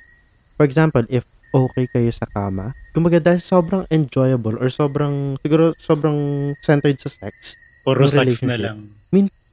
For 0.53 0.69
example, 0.69 1.05
if 1.09 1.25
okay 1.57 1.89
kayo 1.89 2.11
sa 2.13 2.29
kama, 2.29 2.77
kumbaga 2.93 3.17
dahil 3.17 3.41
sobrang 3.41 3.83
enjoyable 3.89 4.55
or 4.61 4.69
sobrang, 4.69 5.35
siguro 5.41 5.73
sobrang 5.81 6.17
centered 6.61 7.01
sa 7.01 7.09
sex, 7.09 7.57
Puro 7.81 8.05
sex 8.05 8.43
na 8.45 8.59
lang. 8.59 8.77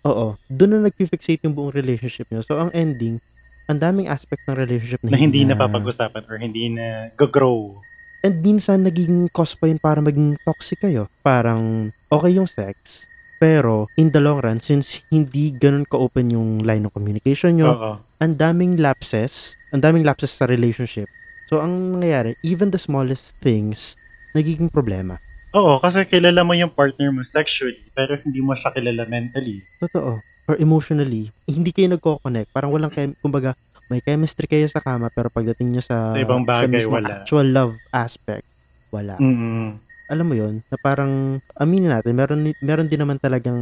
oo, 0.04 0.36
doon 0.52 0.70
na 0.76 0.92
nag-fixate 0.92 1.40
yung 1.48 1.56
buong 1.56 1.72
relationship 1.72 2.28
nyo. 2.28 2.44
So, 2.44 2.60
ang 2.60 2.68
ending, 2.76 3.24
ang 3.72 3.80
daming 3.80 4.12
aspect 4.12 4.44
ng 4.44 4.58
relationship 4.60 5.00
na, 5.00 5.16
Na 5.16 5.24
hindi 5.24 5.48
na 5.48 5.56
papag-usapan 5.56 6.28
or 6.28 6.36
hindi 6.36 6.68
na 6.68 7.08
go-grow. 7.16 7.72
And 8.20 8.44
minsan, 8.44 8.84
naging 8.84 9.32
cause 9.32 9.56
pa 9.56 9.68
yun 9.68 9.80
para 9.80 10.04
maging 10.04 10.36
toxic 10.44 10.84
kayo. 10.84 11.08
Parang, 11.24 11.88
okay 12.12 12.36
yung 12.36 12.48
sex, 12.48 13.04
pero 13.40 13.88
in 13.96 14.12
the 14.12 14.20
long 14.20 14.40
run, 14.40 14.60
since 14.60 15.04
hindi 15.08 15.52
ganun 15.52 15.84
ka-open 15.84 16.32
yung 16.32 16.60
line 16.64 16.84
of 16.84 16.92
communication 16.92 17.56
nyo, 17.56 17.72
ang 18.20 18.32
daming 18.36 18.76
lapses, 18.76 19.56
ang 19.72 19.84
daming 19.84 20.04
lapses 20.04 20.32
sa 20.32 20.44
relationship. 20.44 21.08
So, 21.44 21.60
ang 21.60 21.96
nangyayari, 21.96 22.34
even 22.40 22.72
the 22.72 22.80
smallest 22.80 23.36
things, 23.38 23.94
nagiging 24.32 24.72
problema. 24.72 25.20
Oo, 25.54 25.78
kasi 25.78 26.02
kilala 26.04 26.42
mo 26.42 26.50
yung 26.50 26.72
partner 26.72 27.14
mo 27.14 27.22
sexually, 27.22 27.78
pero 27.94 28.18
hindi 28.18 28.42
mo 28.42 28.56
siya 28.56 28.74
kilala 28.74 29.06
mentally. 29.06 29.62
Totoo. 29.78 30.18
Or 30.44 30.54
emotionally, 30.58 31.30
hindi 31.46 31.70
kayo 31.70 31.94
nagko-connect. 31.94 32.50
Parang 32.50 32.74
walang, 32.74 32.90
chem- 32.90 33.16
kumbaga, 33.22 33.54
may 33.86 34.00
chemistry 34.00 34.48
kayo 34.48 34.66
sa 34.66 34.80
kama, 34.80 35.08
pero 35.08 35.28
pagdating 35.28 35.76
nyo 35.76 35.82
sa, 35.84 36.12
Sa 36.12 36.20
ibang 36.20 36.42
bagay, 36.42 36.66
mismong 36.66 37.04
wala. 37.04 37.22
actual 37.22 37.46
love 37.48 37.72
aspect, 37.92 38.44
wala. 38.90 39.14
Mm. 39.20 39.78
Alam 40.04 40.26
mo 40.26 40.34
yon 40.36 40.60
na 40.68 40.76
parang, 40.76 41.40
aminin 41.56 41.88
natin, 41.88 42.12
meron, 42.12 42.40
meron 42.60 42.88
din 42.90 43.00
naman 43.00 43.16
talagang 43.16 43.56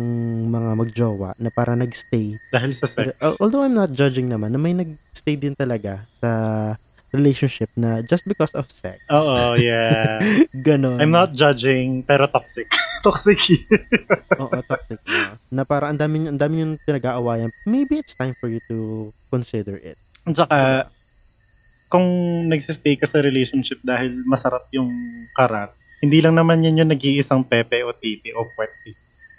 mga 0.48 0.70
magjowa 0.74 1.30
na 1.38 1.54
parang 1.54 1.78
nagstay 1.78 2.34
Dahil 2.50 2.74
sa 2.74 2.90
sex. 2.90 3.14
Al- 3.22 3.38
Although 3.38 3.62
I'm 3.62 3.76
not 3.76 3.94
judging 3.94 4.26
naman, 4.26 4.50
na 4.50 4.58
may 4.58 4.74
nag-stay 4.74 5.38
din 5.38 5.54
talaga 5.54 6.02
sa 6.18 6.30
relationship 7.12 7.68
na 7.76 8.00
just 8.00 8.24
because 8.24 8.50
of 8.56 8.66
sex. 8.72 8.98
Oo, 9.12 9.54
yeah. 9.60 10.18
Ganon. 10.50 10.98
I'm 10.98 11.12
not 11.12 11.36
judging, 11.36 12.02
pero 12.02 12.26
toxic. 12.26 12.66
toxic. 13.06 13.38
Oo, 14.40 14.56
toxic 14.64 14.98
na. 15.04 15.36
Na 15.52 15.62
parang 15.68 15.94
ang 15.94 16.00
dami, 16.00 16.26
ang 16.26 16.40
dami 16.40 16.64
yung 16.64 16.74
pinag-aawayan. 16.82 17.52
Maybe 17.68 18.00
it's 18.00 18.16
time 18.16 18.32
for 18.40 18.48
you 18.48 18.58
to 18.66 19.08
consider 19.28 19.76
it. 19.76 20.00
At 20.24 20.34
saka, 20.34 20.58
kung 21.92 22.08
nagsistay 22.48 22.96
ka 22.96 23.04
sa 23.04 23.20
relationship 23.20 23.76
dahil 23.84 24.24
masarap 24.24 24.64
yung 24.72 24.88
karat, 25.36 25.68
hindi 26.00 26.18
lang 26.24 26.34
naman 26.34 26.64
yun 26.64 26.82
yung 26.82 26.90
nag-iisang 26.90 27.44
pepe 27.44 27.84
o 27.84 27.92
titi 27.92 28.32
o 28.32 28.48
puwet. 28.56 28.72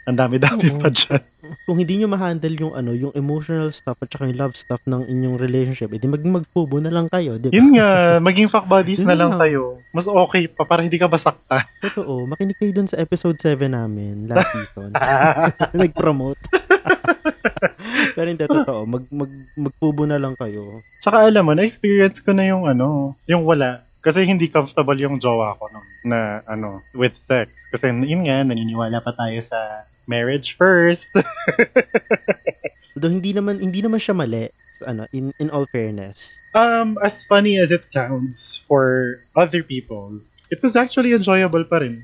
Ang 0.04 0.20
dami-dami 0.20 0.68
Oo. 0.68 0.84
pa 0.84 0.92
dyan. 0.92 1.24
Kung 1.64 1.80
hindi 1.80 1.96
nyo 1.96 2.12
ma-handle 2.12 2.56
yung 2.60 2.74
ano, 2.76 2.92
yung 2.92 3.16
emotional 3.16 3.72
stuff 3.72 3.96
at 4.04 4.12
saka 4.12 4.28
yung 4.28 4.36
love 4.36 4.56
stuff 4.56 4.84
ng 4.84 5.08
inyong 5.08 5.40
relationship, 5.40 5.96
edi 5.96 6.12
maging 6.12 6.44
magpubo 6.44 6.84
na 6.84 6.92
lang 6.92 7.08
kayo, 7.08 7.40
di 7.40 7.48
ba? 7.48 7.56
Yun 7.56 7.80
nga, 7.80 8.20
maging 8.20 8.52
fuck 8.52 8.68
buddies 8.68 9.00
na 9.00 9.16
lang 9.16 9.36
nga. 9.36 9.48
kayo. 9.48 9.80
Mas 9.96 10.04
okay 10.04 10.52
pa, 10.52 10.68
para 10.68 10.84
hindi 10.84 11.00
ka 11.00 11.08
basakta. 11.08 11.64
Totoo, 11.80 12.28
makinig 12.28 12.60
kayo 12.60 12.76
dun 12.76 12.90
sa 12.92 13.00
episode 13.00 13.40
7 13.40 13.72
namin 13.72 14.28
last 14.28 14.52
season. 14.56 14.92
Nag-promote. 15.80 16.40
Pero 18.16 18.28
hindi, 18.28 18.44
totoo. 18.44 18.84
Mag, 18.84 19.04
mag, 19.08 19.32
magpubo 19.56 20.04
na 20.04 20.20
lang 20.20 20.36
kayo. 20.36 20.84
Tsaka 21.00 21.28
alam 21.28 21.48
mo, 21.48 21.56
na-experience 21.56 22.20
ko 22.20 22.36
na 22.36 22.44
yung 22.44 22.68
ano, 22.68 23.16
yung 23.24 23.48
wala. 23.48 23.84
Kasi 24.04 24.28
hindi 24.28 24.52
comfortable 24.52 25.00
yung 25.00 25.16
jowa 25.16 25.56
ko 25.56 25.72
nung, 25.72 25.88
na 26.04 26.44
ano, 26.44 26.84
with 26.92 27.16
sex. 27.24 27.72
Kasi 27.72 27.88
yun 27.88 28.28
nga, 28.28 28.44
naniniwala 28.44 29.00
pa 29.00 29.16
tayo 29.16 29.40
sa 29.40 29.88
marriage 30.06 30.56
first. 30.56 31.10
Although 32.96 33.14
hindi 33.14 33.34
naman 33.34 33.60
hindi 33.60 33.82
naman 33.82 34.00
siya 34.00 34.14
mali 34.14 34.50
ano 34.84 35.08
in 35.16 35.32
in 35.40 35.48
all 35.50 35.66
fairness. 35.66 36.36
um, 36.54 37.00
as 37.02 37.24
funny 37.26 37.58
as 37.58 37.72
it 37.72 37.88
sounds 37.90 38.62
for 38.68 39.18
other 39.34 39.64
people, 39.64 40.20
it 40.52 40.62
was 40.62 40.76
actually 40.78 41.16
enjoyable 41.16 41.64
pa 41.66 41.82
rin. 41.82 42.04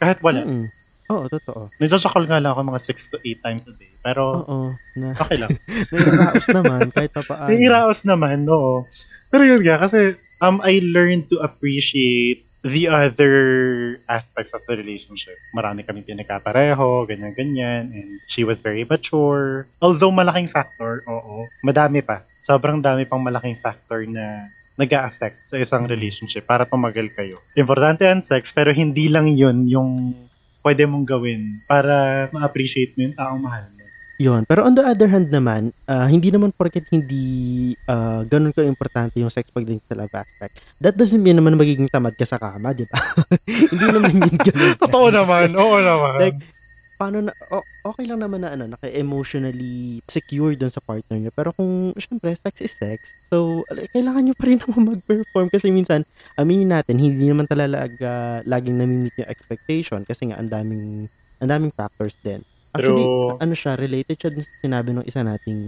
Kahit 0.00 0.22
wala. 0.24 0.46
Mm. 0.46 0.72
Oo, 1.10 1.26
totoo. 1.26 1.68
Nagja-jackal 1.82 2.24
nga 2.24 2.38
lang 2.38 2.54
ako 2.54 2.70
mga 2.70 2.80
6 2.86 3.12
to 3.12 3.18
8 3.18 3.44
times 3.44 3.64
a 3.66 3.74
day. 3.74 3.90
Pero, 4.00 4.46
Oo, 4.46 4.58
na 4.94 5.12
okay 5.18 5.42
lang. 5.42 5.50
nairaos 5.92 6.46
naman 6.54 6.86
kahit 6.94 7.10
pa 7.10 7.22
paano. 7.26 7.50
Yung 7.50 7.60
iraos 7.66 8.00
naman, 8.06 8.46
oo. 8.46 8.86
Pero 9.28 9.42
yun 9.42 9.60
nga, 9.60 9.82
kasi 9.82 10.14
um, 10.38 10.62
I 10.62 10.78
learned 10.80 11.26
to 11.28 11.42
appreciate 11.42 12.46
the 12.62 12.92
other 12.92 13.36
aspects 14.04 14.52
of 14.52 14.60
the 14.68 14.76
relationship. 14.76 15.36
Marami 15.56 15.84
kami 15.84 16.04
pinagkapareho, 16.04 17.08
ganyan-ganyan. 17.08 17.92
And 17.92 18.08
she 18.28 18.44
was 18.44 18.60
very 18.60 18.84
mature. 18.84 19.64
Although 19.80 20.12
malaking 20.12 20.52
factor, 20.52 21.00
oo. 21.08 21.48
Madami 21.64 22.04
pa. 22.04 22.24
Sobrang 22.44 22.80
dami 22.80 23.08
pang 23.08 23.20
malaking 23.20 23.60
factor 23.60 24.04
na 24.04 24.48
nag 24.80 24.92
affect 24.96 25.44
sa 25.44 25.60
isang 25.60 25.84
relationship 25.84 26.48
para 26.48 26.64
tumagal 26.64 27.12
kayo. 27.12 27.36
Importante 27.52 28.08
ang 28.08 28.24
sex, 28.24 28.48
pero 28.56 28.72
hindi 28.72 29.12
lang 29.12 29.28
yun 29.28 29.68
yung 29.68 30.16
pwede 30.64 30.88
mong 30.88 31.04
gawin 31.04 31.60
para 31.68 32.28
ma-appreciate 32.32 32.96
mo 32.96 33.08
yung 33.08 33.16
taong 33.16 33.40
mahal 33.40 33.64
mo. 33.76 33.79
Yun. 34.20 34.44
Pero 34.44 34.68
on 34.68 34.76
the 34.76 34.84
other 34.84 35.08
hand 35.08 35.32
naman, 35.32 35.72
ah, 35.88 36.04
hindi 36.04 36.28
naman 36.28 36.52
porket 36.52 36.84
hindi 36.92 37.72
ah, 37.88 38.20
ganun 38.28 38.52
ka-importante 38.52 39.16
yung 39.16 39.32
sex 39.32 39.48
pagdating 39.48 39.80
sa 39.88 39.96
love 39.96 40.12
aspect. 40.12 40.60
That 40.76 41.00
doesn't 41.00 41.24
mean 41.24 41.40
naman 41.40 41.56
magiging 41.56 41.88
tamad 41.88 42.20
ka 42.20 42.28
sa 42.28 42.36
kama, 42.36 42.76
di 42.76 42.84
ba? 42.84 43.00
hindi 43.72 43.86
naman 43.88 44.12
yun 44.20 44.36
ganun. 44.36 44.76
Totoo 44.84 45.08
naman, 45.08 45.56
oo 45.56 45.76
naman. 45.80 46.20
Like, 46.20 46.38
paano 47.00 47.24
na, 47.24 47.32
okay 47.80 48.04
lang 48.04 48.20
naman 48.20 48.44
na 48.44 48.52
ano, 48.52 48.68
naka-emotionally 48.68 50.04
secure 50.04 50.52
dun 50.52 50.68
sa 50.68 50.84
partner 50.84 51.16
niyo. 51.16 51.32
Pero 51.32 51.56
kung, 51.56 51.96
syempre, 51.96 52.36
sex 52.36 52.60
is 52.60 52.76
sex. 52.76 53.16
So, 53.32 53.64
kailangan 53.96 54.28
nyo 54.28 54.34
pa 54.36 54.44
rin 54.44 54.60
naman 54.68 55.00
mag-perform 55.00 55.48
kasi 55.48 55.72
minsan, 55.72 56.04
aminin 56.36 56.76
natin, 56.76 57.00
hindi 57.00 57.24
naman 57.24 57.48
talaga 57.48 58.44
laging 58.44 58.84
nami-meet 58.84 59.16
yung 59.16 59.32
expectation 59.32 60.04
kasi 60.04 60.28
nga, 60.28 60.36
ang 60.36 60.52
daming, 60.52 61.08
ang 61.40 61.48
daming 61.48 61.72
factors 61.72 62.12
din. 62.20 62.44
Actually, 62.70 63.02
True. 63.02 63.36
ano 63.42 63.54
siya, 63.54 63.74
related 63.74 64.16
siya 64.18 64.30
dun 64.30 64.44
sa 64.46 64.52
sinabi 64.62 64.90
ng 64.94 65.06
isa 65.06 65.20
nating 65.26 65.60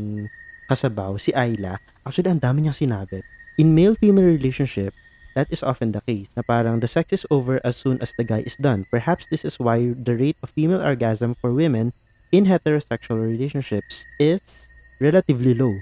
kasabaw, 0.71 1.19
si 1.19 1.35
Ayla. 1.35 1.83
Actually, 2.07 2.31
ang 2.31 2.43
dami 2.43 2.63
niyang 2.63 2.79
sinabi. 2.79 3.23
In 3.59 3.75
male-female 3.75 4.31
relationship, 4.31 4.95
that 5.35 5.49
is 5.51 5.65
often 5.65 5.93
the 5.93 6.01
case 6.05 6.29
na 6.37 6.45
parang 6.45 6.81
the 6.81 6.89
sex 6.89 7.13
is 7.13 7.25
over 7.33 7.61
as 7.65 7.77
soon 7.77 7.99
as 8.05 8.13
the 8.17 8.25
guy 8.25 8.45
is 8.45 8.57
done. 8.57 8.85
Perhaps 8.93 9.29
this 9.33 9.45
is 9.45 9.59
why 9.59 9.93
the 9.97 10.15
rate 10.15 10.39
of 10.45 10.53
female 10.53 10.81
orgasm 10.81 11.35
for 11.35 11.53
women 11.53 11.93
in 12.33 12.47
heterosexual 12.47 13.21
relationships 13.21 14.07
is 14.17 14.69
relatively 15.01 15.53
low. 15.53 15.75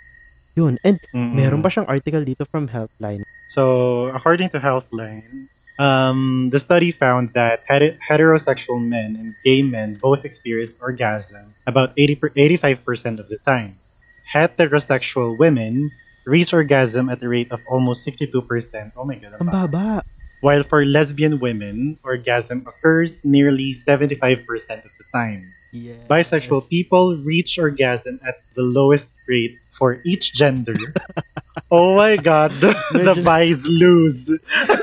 Yun. 0.59 0.79
And 0.83 0.99
Mm-mm. 1.15 1.35
meron 1.37 1.63
pa 1.63 1.71
siyang 1.71 1.87
article 1.87 2.25
dito 2.27 2.43
from 2.47 2.71
Helpline. 2.71 3.23
So, 3.51 4.11
according 4.15 4.51
to 4.55 4.59
Healthline, 4.63 5.51
um, 5.81 6.51
the 6.53 6.61
study 6.61 6.93
found 6.93 7.33
that 7.33 7.65
heterosexual 7.67 8.85
men 8.85 9.17
and 9.17 9.35
gay 9.43 9.63
men 9.65 9.97
both 9.97 10.29
experience 10.29 10.77
orgasm 10.77 11.57
about 11.67 11.97
80 11.97 12.37
85% 12.37 13.19
of 13.19 13.33
the 13.33 13.39
time. 13.39 13.81
Heterosexual 14.29 15.39
women 15.39 15.91
reach 16.27 16.53
orgasm 16.53 17.09
at 17.09 17.23
a 17.25 17.29
rate 17.29 17.51
of 17.51 17.61
almost 17.67 18.07
62%. 18.07 18.93
Oh 18.95 19.05
my 19.09 19.17
god. 19.17 19.41
Ang 19.41 19.49
baba. 19.49 20.05
While 20.45 20.65
for 20.65 20.85
lesbian 20.85 21.41
women, 21.41 21.99
orgasm 22.05 22.65
occurs 22.69 23.25
nearly 23.25 23.73
75% 23.73 24.45
of 24.85 24.93
the 24.97 25.07
time. 25.13 25.49
Yes. 25.73 26.01
Bisexual 26.09 26.69
people 26.69 27.17
reach 27.25 27.59
orgasm 27.59 28.21
at 28.27 28.37
the 28.55 28.63
lowest 28.63 29.09
rate 29.29 29.57
for 29.73 30.01
each 30.05 30.33
gender. 30.35 30.77
oh 31.71 31.97
my 31.97 32.19
god, 32.19 32.51
the 32.61 32.75
Medyo- 32.93 33.25
bis 33.25 33.61
lose. 33.67 34.23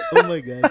Oh 0.08 0.23
my 0.23 0.39
God. 0.39 0.63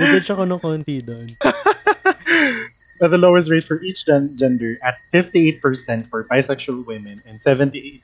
Nag-judge 0.00 0.32
ako 0.32 0.48
ng 0.48 0.60
konti 0.64 1.04
doon. 1.04 1.28
At 3.04 3.12
the 3.12 3.20
lowest 3.20 3.52
rate 3.52 3.68
for 3.68 3.76
each 3.84 4.08
gen- 4.08 4.32
gender 4.34 4.80
at 4.80 4.96
58% 5.12 5.60
for 6.08 6.24
bisexual 6.24 6.88
women 6.88 7.20
and 7.28 7.36
78% 7.38 8.00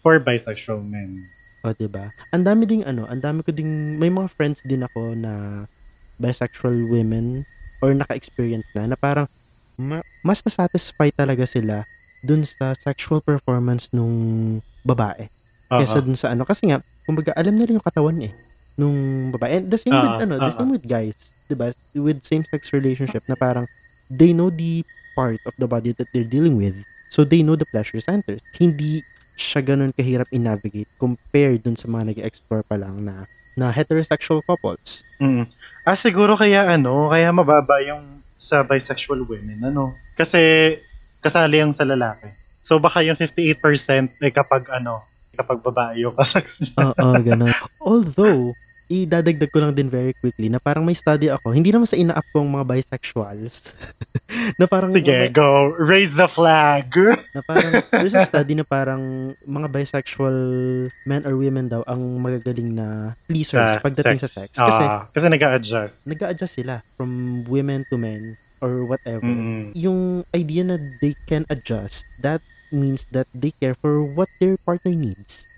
for 0.00 0.16
bisexual 0.22 0.86
men. 0.86 1.26
O, 1.66 1.74
diba? 1.74 2.14
Ang 2.30 2.46
dami 2.46 2.62
ding 2.64 2.86
ano, 2.86 3.04
ang 3.10 3.20
dami 3.20 3.42
ko 3.42 3.50
ding, 3.50 3.98
may 3.98 4.08
mga 4.08 4.30
friends 4.32 4.62
din 4.62 4.86
ako 4.86 5.12
na 5.18 5.66
bisexual 6.16 6.78
women 6.88 7.42
or 7.82 7.90
naka-experience 7.92 8.70
na, 8.72 8.88
na 8.88 8.96
parang 8.96 9.26
ma- 9.76 10.06
mas 10.22 10.40
nasatisfy 10.46 11.10
talaga 11.10 11.42
sila 11.44 11.84
dun 12.22 12.46
sa 12.46 12.72
sexual 12.78 13.20
performance 13.20 13.90
nung 13.92 14.58
babae. 14.86 15.28
Kesa 15.68 16.00
Uh-huh. 16.00 16.04
dun 16.04 16.16
sa 16.16 16.32
ano. 16.32 16.48
Kasi 16.48 16.68
nga, 16.68 16.80
kumbaga, 17.04 17.36
alam 17.36 17.52
nila 17.52 17.76
yung 17.76 17.84
katawan 17.84 18.16
eh. 18.24 18.32
Nung 18.74 19.28
babae. 19.30 19.60
And 19.60 19.66
the 19.68 19.76
same 19.76 19.92
with, 19.92 20.12
Ah, 20.16 20.24
ano, 20.24 20.34
the 20.40 20.48
ah, 20.48 20.54
same 20.54 20.70
with 20.72 20.86
guys. 20.86 21.16
Diba? 21.44 21.72
With 21.92 22.24
same-sex 22.24 22.72
relationship 22.72 23.24
na 23.24 23.34
parang 23.34 23.64
they 24.08 24.32
know 24.32 24.48
the 24.48 24.84
part 25.12 25.40
of 25.44 25.52
the 25.56 25.68
body 25.68 25.92
that 25.96 26.08
they're 26.12 26.24
dealing 26.28 26.56
with. 26.56 26.76
So 27.08 27.24
they 27.24 27.40
know 27.40 27.56
the 27.56 27.64
pleasure 27.64 28.00
centers. 28.00 28.40
Hindi 28.56 29.00
siya 29.32 29.64
ganun 29.64 29.92
kahirap 29.92 30.28
i-navigate 30.28 30.88
compared 30.96 31.62
dun 31.62 31.76
sa 31.76 31.88
mga 31.88 32.12
nag-explore 32.16 32.64
pa 32.64 32.76
lang 32.76 33.00
na 33.02 33.24
na 33.54 33.74
heterosexual 33.74 34.38
couples. 34.44 35.02
Mm. 35.18 35.48
Ah, 35.82 35.98
siguro 35.98 36.38
kaya 36.38 36.68
ano, 36.68 37.10
kaya 37.10 37.32
mababa 37.32 37.80
yung 37.82 38.02
sa 38.38 38.62
bisexual 38.62 39.26
women, 39.26 39.66
ano? 39.66 39.90
Kasi 40.14 40.74
kasali 41.18 41.58
yung 41.58 41.74
sa 41.74 41.82
lalaki. 41.82 42.30
So 42.62 42.78
baka 42.78 43.02
yung 43.02 43.18
58% 43.18 43.58
ay 44.22 44.30
kapag 44.30 44.70
ano, 44.70 45.02
kapag 45.38 45.62
babae 45.62 46.02
yung 46.02 46.12
kasex 46.12 46.58
niya. 46.60 46.90
Oo, 46.90 47.14
ganun. 47.22 47.54
Although, 47.78 48.50
idadagdag 48.88 49.52
ko 49.52 49.60
lang 49.60 49.76
din 49.76 49.86
very 49.86 50.16
quickly 50.16 50.48
na 50.48 50.56
parang 50.56 50.80
may 50.80 50.96
study 50.96 51.28
ako, 51.28 51.52
hindi 51.52 51.68
naman 51.68 51.84
sa 51.84 51.94
ina-up 51.94 52.24
kong 52.32 52.48
mga 52.48 52.64
bisexuals, 52.66 53.76
na 54.60 54.64
parang, 54.64 54.90
Sige, 54.90 55.28
go. 55.28 55.76
Raise 55.76 56.16
the 56.16 56.24
flag. 56.24 56.88
na 57.36 57.44
parang, 57.44 57.84
there's 57.92 58.16
a 58.16 58.24
study 58.24 58.56
na 58.56 58.64
parang 58.64 59.36
mga 59.44 59.68
bisexual 59.68 60.36
men 61.04 61.22
or 61.22 61.36
women 61.36 61.68
daw 61.68 61.84
ang 61.84 62.00
magagaling 62.18 62.72
na 62.72 63.12
pleasers 63.28 63.76
pagdating 63.78 64.18
sa 64.18 64.26
sex. 64.26 64.56
Kasi, 64.56 64.82
Ah, 64.82 65.04
kasi 65.12 65.28
nag-a-adjust. 65.28 66.08
nag 66.08 66.18
adjust 66.24 66.56
sila 66.56 66.80
from 66.96 67.44
women 67.44 67.84
to 67.86 68.00
men 68.00 68.40
or 68.58 68.88
whatever. 68.88 69.22
Mm. 69.22 69.70
Yung 69.76 70.00
idea 70.32 70.64
na 70.64 70.80
they 70.98 71.12
can 71.28 71.44
adjust, 71.46 72.08
that 72.18 72.40
means 72.70 73.06
that 73.10 73.28
they 73.34 73.50
care 73.50 73.74
for 73.74 74.02
what 74.02 74.28
their 74.40 74.56
partner 74.62 74.92
needs. 74.92 75.48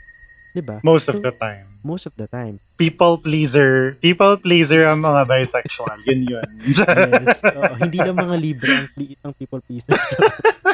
'Di 0.55 0.63
ba? 0.63 0.83
Most 0.83 1.07
of 1.07 1.23
the 1.23 1.31
time. 1.31 1.67
Most 1.81 2.05
of 2.05 2.15
the 2.19 2.29
time. 2.29 2.61
People 2.77 3.17
pleaser. 3.17 3.97
People 4.05 4.37
pleaser 4.37 4.85
ang 4.85 5.01
mga 5.01 5.25
bisexual. 5.25 5.97
yun 6.09 6.29
yun. 6.29 6.49
Yes. 6.67 7.41
Oo, 7.57 7.75
hindi 7.81 7.99
lang 8.03 8.17
mga 8.19 8.37
libre 8.37 8.71
ang, 8.85 8.87
ang 9.25 9.33
people 9.33 9.63
pleaser. 9.65 9.97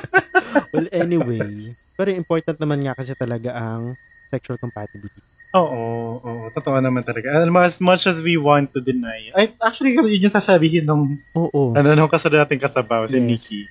well, 0.75 0.89
anyway. 0.91 1.77
Pero 1.95 2.11
important 2.11 2.59
naman 2.59 2.83
nga 2.83 2.99
kasi 2.99 3.15
talaga 3.15 3.55
ang 3.55 3.95
sexual 4.33 4.59
compatibility. 4.59 5.23
Oo, 5.55 6.21
oo. 6.21 6.45
Totoo 6.53 6.77
naman 6.83 7.07
talaga. 7.07 7.33
Alam 7.33 7.55
mo, 7.55 7.61
as 7.63 7.81
much 7.81 8.05
as 8.05 8.21
we 8.21 8.37
want 8.37 8.69
to 8.75 8.83
deny. 8.83 9.33
Ay, 9.33 9.55
actually, 9.63 9.97
yun 9.97 10.27
yung 10.29 10.35
sasabihin 10.35 10.85
nung, 10.85 11.17
Oo. 11.33 11.73
ano, 11.73 11.97
nung 11.97 12.11
kasama 12.11 12.45
nating 12.45 12.61
kasabaw, 12.61 13.09
si 13.09 13.17
Yes. 13.17 13.25
Nikki. 13.25 13.63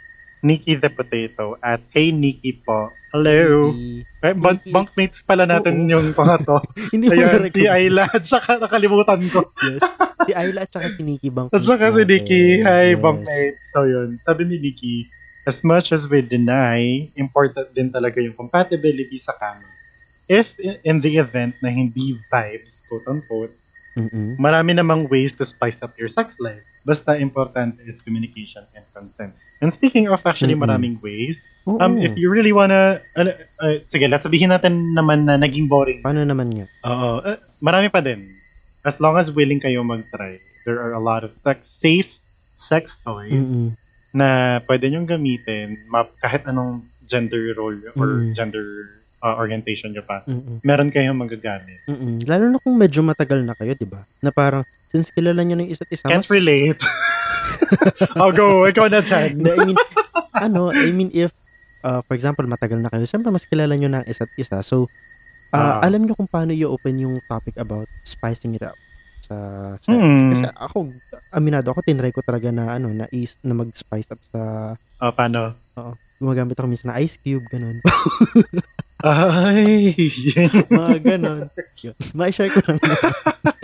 Nikki 0.46 0.78
the 0.78 0.94
Potato. 0.94 1.58
At 1.60 1.82
hey, 1.90 2.14
Nikki 2.14 2.62
po. 2.62 2.94
Hello. 3.10 3.74
Hindi, 3.74 4.06
Eh, 4.22 4.34
bunk, 4.34 4.62
Nikki 4.62 4.70
bunkmates 4.70 5.20
pala 5.22 5.46
natin 5.46 5.86
Oo. 5.86 5.92
yung 5.98 6.06
mga 6.14 6.36
to. 6.46 6.58
hindi 6.94 7.10
mo 7.10 7.14
Ayun, 7.18 7.50
si 7.50 7.66
Ayla. 7.66 8.06
At 8.06 8.22
saka 8.22 8.62
nakalimutan 8.62 9.22
ko. 9.30 9.50
Yes. 9.66 9.82
Si 10.26 10.32
Ayla 10.34 10.66
at 10.66 10.72
saka 10.72 10.88
si 10.94 11.02
Nikki 11.02 11.30
Bang. 11.34 11.50
At 11.50 11.62
saka 11.62 11.90
si 11.90 12.06
Nikki. 12.06 12.62
Hi, 12.62 12.94
Yes. 12.94 13.02
bunkmates. 13.02 13.66
So 13.74 13.90
yun, 13.90 14.22
sabi 14.22 14.46
ni 14.46 14.62
Nikki, 14.62 15.10
as 15.46 15.62
much 15.62 15.90
as 15.90 16.06
we 16.06 16.22
deny, 16.22 17.10
important 17.14 17.70
din 17.74 17.90
talaga 17.90 18.18
yung 18.18 18.34
compatibility 18.34 19.18
sa 19.18 19.34
kama. 19.34 19.66
If 20.26 20.50
in 20.82 21.02
the 21.02 21.22
event 21.22 21.54
na 21.62 21.70
hindi 21.70 22.18
vibes, 22.30 22.82
quote-unquote, 22.86 23.54
Mm-mm. 23.94 24.36
marami 24.36 24.74
namang 24.74 25.06
ways 25.06 25.38
to 25.38 25.46
spice 25.46 25.86
up 25.86 25.94
your 25.96 26.10
sex 26.10 26.42
life. 26.42 26.66
Basta 26.82 27.14
important 27.16 27.78
is 27.86 28.02
communication 28.02 28.66
and 28.74 28.84
consent. 28.90 29.38
And 29.58 29.72
speaking 29.72 30.12
of 30.12 30.20
actually 30.24 30.54
maraming 30.54 31.00
ways, 31.00 31.56
Oo. 31.64 31.80
um, 31.80 31.96
if 31.98 32.12
you 32.20 32.28
really 32.28 32.52
wanna, 32.52 33.00
ano, 33.16 33.32
uh, 33.58 33.80
sige, 33.88 34.06
let's 34.06 34.28
sabihin 34.28 34.52
natin 34.52 34.92
naman 34.92 35.24
na 35.24 35.40
naging 35.40 35.72
boring. 35.72 36.04
Paano 36.04 36.28
naman 36.28 36.52
nga? 36.52 36.66
Oo, 36.84 37.24
uh, 37.24 37.40
marami 37.64 37.88
pa 37.88 38.04
din. 38.04 38.36
As 38.84 39.00
long 39.00 39.16
as 39.16 39.32
willing 39.32 39.64
kayo 39.64 39.80
mag-try, 39.82 40.38
there 40.68 40.78
are 40.78 40.92
a 40.92 41.00
lot 41.00 41.24
of 41.24 41.32
sex, 41.34 41.72
safe 41.72 42.12
sex 42.56 43.00
toys 43.00 43.32
Mm-mm. 43.32 43.76
na 44.12 44.60
pwede 44.64 44.88
nyong 44.88 45.08
gamitin 45.08 45.76
kahit 46.20 46.48
anong 46.48 46.84
gender 47.04 47.52
role 47.56 47.76
or 47.96 48.08
Mm. 48.22 48.34
gender 48.36 48.66
uh, 49.24 49.36
orientation 49.36 49.92
nyo 49.92 50.04
pa. 50.04 50.22
Mm-mm. 50.24 50.62
Meron 50.62 50.94
kayong 50.94 51.18
magagamit. 51.18 51.82
Mm-mm. 51.88 52.22
Lalo 52.28 52.48
na 52.48 52.60
kung 52.62 52.76
medyo 52.76 53.02
matagal 53.02 53.42
na 53.42 53.56
kayo, 53.56 53.74
di 53.74 53.88
ba? 53.88 54.04
Na 54.22 54.30
parang, 54.30 54.62
since 54.88 55.10
kilala 55.10 55.42
nyo 55.42 55.58
ng 55.58 55.70
isa't 55.70 55.90
isa, 55.90 56.06
Can't 56.06 56.24
mas- 56.24 56.32
relate. 56.32 56.80
I'll 58.16 58.36
go. 58.38 58.64
Ikaw 58.64 58.88
na. 58.88 59.00
Hindi, 59.02 59.50
I 59.50 59.60
mean, 59.64 59.78
ano, 60.32 60.70
I 60.70 60.92
mean, 60.92 61.10
if, 61.12 61.32
uh, 61.82 62.02
for 62.02 62.14
example, 62.14 62.46
matagal 62.46 62.78
na 62.78 62.90
kayo, 62.90 63.04
siyempre 63.04 63.30
mas 63.30 63.46
kilala 63.46 63.74
nyo 63.74 63.88
na 63.88 64.00
ang 64.02 64.08
isa't 64.08 64.32
isa. 64.36 64.62
So, 64.62 64.88
uh, 65.52 65.80
Ah. 65.80 65.80
alam 65.82 66.04
nyo 66.04 66.14
kung 66.14 66.28
paano 66.28 66.52
i-open 66.52 67.00
yung 67.00 67.16
topic 67.26 67.56
about 67.56 67.88
spicing 68.02 68.54
it 68.54 68.64
up 68.64 68.76
sa 69.24 69.36
sex. 69.80 69.90
Hmm. 69.90 70.30
Kasi 70.30 70.46
ako, 70.54 70.78
aminado 71.32 71.72
ako, 71.72 71.82
tinry 71.82 72.12
ko 72.12 72.22
talaga 72.22 72.52
na, 72.52 72.76
ano, 72.76 72.90
na, 72.90 73.10
is, 73.10 73.40
na 73.42 73.54
mag-spice 73.54 74.10
up 74.10 74.22
sa, 74.30 74.42
Oh, 75.00 75.12
paano? 75.12 75.52
gumagamit 76.16 76.56
ako 76.56 76.72
minsan 76.72 76.90
na 76.90 77.00
ice 77.00 77.20
cube, 77.20 77.44
ganun. 77.52 77.84
Ay! 79.04 79.92
Mga 80.72 80.98
ganun. 81.04 81.52
Ma-share 82.16 82.48
ko 82.50 82.64
lang. 82.64 82.80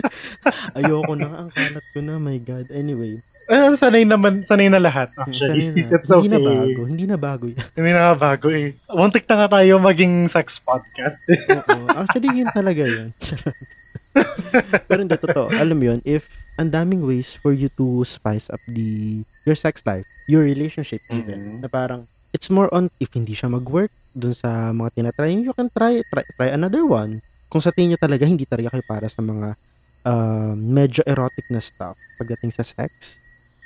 Ayoko 0.76 1.16
na, 1.16 1.28
ang 1.40 1.50
kalat 1.50 1.86
ko 1.90 1.98
na, 1.98 2.20
my 2.20 2.36
God. 2.38 2.68
Anyway, 2.68 3.24
Ah, 3.46 3.74
sanay 3.74 4.04
naman, 4.04 4.42
sanay 4.42 4.70
na 4.70 4.78
lahat 4.78 5.10
actually. 5.16 5.72
sanay 5.72 5.86
na. 5.86 5.90
It's 5.98 6.06
hindi 6.06 6.28
okay. 6.28 6.30
na 6.30 6.38
bago, 6.40 6.80
hindi 6.86 7.04
na 7.06 7.18
bago 7.18 7.44
yan. 7.48 7.66
Hindi 7.74 7.90
na 7.90 8.14
bago 8.14 8.46
eh. 8.48 8.68
Muntik 8.86 9.24
na 9.26 9.34
nga 9.34 9.48
tayo 9.58 9.72
maging 9.78 10.14
sex 10.26 10.58
podcast. 10.58 11.18
Oo. 11.70 11.86
Actually, 11.90 12.30
yun 12.38 12.50
talaga 12.50 12.82
yun. 12.82 13.10
Pero 14.86 15.00
hindi, 15.00 15.16
totoo. 15.16 15.48
Alam 15.50 15.78
yun, 15.80 15.98
if 16.04 16.28
ang 16.54 16.68
daming 16.68 17.00
ways 17.00 17.32
for 17.32 17.50
you 17.50 17.72
to 17.74 18.04
spice 18.04 18.52
up 18.52 18.60
the 18.68 19.24
your 19.42 19.56
sex 19.56 19.80
life, 19.82 20.04
your 20.28 20.44
relationship 20.44 21.00
even, 21.08 21.58
Mhm. 21.58 21.64
na 21.64 21.68
parang, 21.68 22.04
it's 22.30 22.52
more 22.52 22.68
on, 22.70 22.92
if 23.00 23.10
hindi 23.12 23.32
siya 23.32 23.48
mag-work 23.48 23.90
dun 24.12 24.36
sa 24.36 24.70
mga 24.70 24.92
tinatry, 24.94 25.40
you 25.40 25.52
can 25.52 25.72
try, 25.72 26.04
try, 26.12 26.24
try 26.36 26.48
another 26.52 26.84
one. 26.84 27.24
Kung 27.48 27.60
sa 27.60 27.72
tingin 27.72 27.96
nyo 27.96 28.00
talaga, 28.00 28.24
hindi 28.24 28.44
talaga 28.44 28.76
kayo 28.76 28.84
para 28.84 29.08
sa 29.08 29.20
mga 29.20 29.56
um, 30.02 30.54
medyo 30.56 31.00
erotic 31.04 31.48
na 31.48 31.60
stuff 31.60 31.96
pagdating 32.16 32.52
sa 32.52 32.62
sex. 32.62 33.16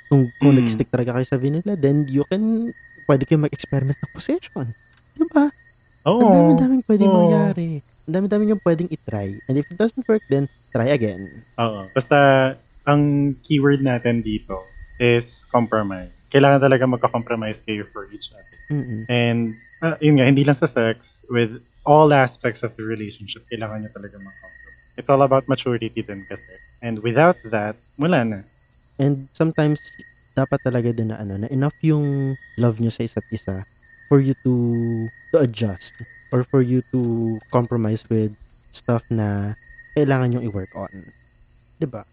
Kung, 0.07 0.31
kung 0.39 0.55
Mm. 0.55 0.63
nag-stick 0.63 0.87
talaga 0.87 1.15
kayo 1.15 1.25
sa 1.27 1.37
vanilla, 1.37 1.75
then 1.75 2.07
you 2.07 2.23
can, 2.25 2.71
pwede 3.05 3.23
kayo 3.23 3.39
mag-experiment 3.39 3.99
ng 3.99 4.11
position. 4.11 4.67
Diba? 5.13 5.51
Oo. 6.07 6.21
Ang 6.23 6.31
dami-daming 6.31 6.83
pwedeng 6.87 7.11
Oo. 7.11 7.17
mangyari. 7.27 7.83
Ang 8.07 8.13
dami-daming 8.15 8.49
yung 8.55 8.63
pwedeng 8.63 8.87
itry. 8.87 9.39
And 9.47 9.59
if 9.59 9.67
it 9.67 9.75
doesn't 9.75 10.07
work, 10.07 10.23
then 10.31 10.47
try 10.71 10.91
again. 10.91 11.43
Oo. 11.59 11.91
Basta, 11.91 12.55
ang 12.87 13.35
keyword 13.43 13.83
natin 13.83 14.23
dito 14.23 14.63
is 14.95 15.43
compromise. 15.51 16.09
Kailangan 16.31 16.63
talaga 16.63 16.83
magka-compromise 16.87 17.59
kayo 17.63 17.83
for 17.91 18.07
each 18.11 18.31
other. 18.31 18.57
Mm-mm. 18.71 19.03
And, 19.07 19.55
ah, 19.79 19.99
yun 19.99 20.19
nga, 20.19 20.27
hindi 20.27 20.43
lang 20.43 20.55
sa 20.55 20.67
sex, 20.67 21.23
with 21.27 21.59
all 21.83 22.11
aspects 22.11 22.63
of 22.63 22.75
the 22.75 22.83
relationship, 22.83 23.43
kailangan 23.47 23.83
nyo 23.83 23.91
talaga 23.91 24.15
mag-compromise. 24.19 24.55
It's 24.95 25.07
all 25.07 25.23
about 25.23 25.47
maturity 25.47 25.91
din 25.91 26.23
kasi. 26.27 26.53
And 26.79 26.99
without 26.99 27.39
that, 27.51 27.75
wala 27.95 28.23
na. 28.23 28.39
And 28.97 29.29
sometimes, 29.33 29.81
dapat 30.37 30.61
talaga 30.61 30.93
din 30.93 31.09
na 31.09 31.21
ano, 31.21 31.37
na 31.41 31.49
enough 31.49 31.77
yung 31.81 32.37
love 32.61 32.77
nyo 32.77 32.93
sa 32.93 33.01
isa't 33.01 33.25
isa 33.33 33.65
for 34.05 34.21
you 34.21 34.37
to 34.45 34.53
to 35.33 35.41
adjust 35.41 35.97
or 36.29 36.45
for 36.45 36.61
you 36.61 36.85
to 36.93 37.35
compromise 37.49 38.05
with 38.05 38.33
stuff 38.69 39.01
na 39.09 39.57
kailangan 39.97 40.37
yung 40.37 40.45
i-work 40.45 40.69
on. 40.77 40.93
'Di 41.81 41.89
ba? 41.89 42.05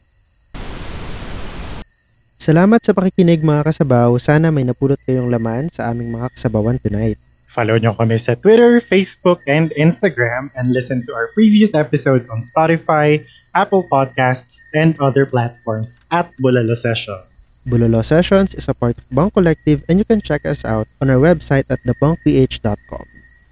Salamat 2.40 2.80
sa 2.84 2.92
pakikinig 2.92 3.40
mga 3.40 3.64
kasabaw. 3.72 4.12
Sana 4.20 4.52
may 4.52 4.68
napulot 4.68 5.00
kayong 5.08 5.32
laman 5.32 5.72
sa 5.72 5.88
aming 5.88 6.12
mga 6.12 6.28
kasabawan 6.36 6.76
tonight. 6.76 7.16
Follow 7.48 7.78
nyo 7.80 7.96
kami 7.96 8.18
sa 8.20 8.36
Twitter, 8.36 8.82
Facebook, 8.84 9.40
and 9.48 9.72
Instagram 9.78 10.52
and 10.58 10.74
listen 10.74 11.00
to 11.06 11.14
our 11.14 11.30
previous 11.32 11.72
episodes 11.72 12.26
on 12.28 12.42
Spotify, 12.42 13.22
Apple 13.54 13.86
Podcasts, 13.86 14.66
and 14.74 14.98
other 15.00 15.24
platforms 15.24 16.04
at 16.10 16.28
Bulalo 16.42 16.76
Sessions. 16.76 17.56
Bulolo 17.64 18.04
Sessions 18.04 18.52
is 18.54 18.68
a 18.68 18.74
part 18.74 18.98
of 18.98 19.08
Bunk 19.08 19.32
Collective 19.32 19.82
and 19.88 19.96
you 19.96 20.04
can 20.04 20.20
check 20.20 20.44
us 20.44 20.64
out 20.66 20.84
on 21.00 21.08
our 21.08 21.16
website 21.16 21.64
at 21.72 21.80
thebunkph.com. 21.86 23.06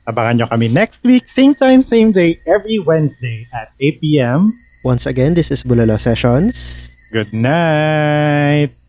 Abangan 0.05 0.35
nyo 0.37 0.47
kami 0.51 0.69
next 0.69 1.01
week, 1.07 1.31
same 1.31 1.55
time, 1.55 1.81
same 1.81 2.11
day, 2.11 2.37
every 2.45 2.83
Wednesday 2.83 3.47
at 3.55 3.71
8 3.81 4.03
p.m. 4.03 4.59
Once 4.83 5.07
again, 5.07 5.33
this 5.39 5.55
is 5.55 5.63
Bulolo 5.63 5.97
Sessions. 5.97 6.91
Good 7.15 7.31
night! 7.33 8.82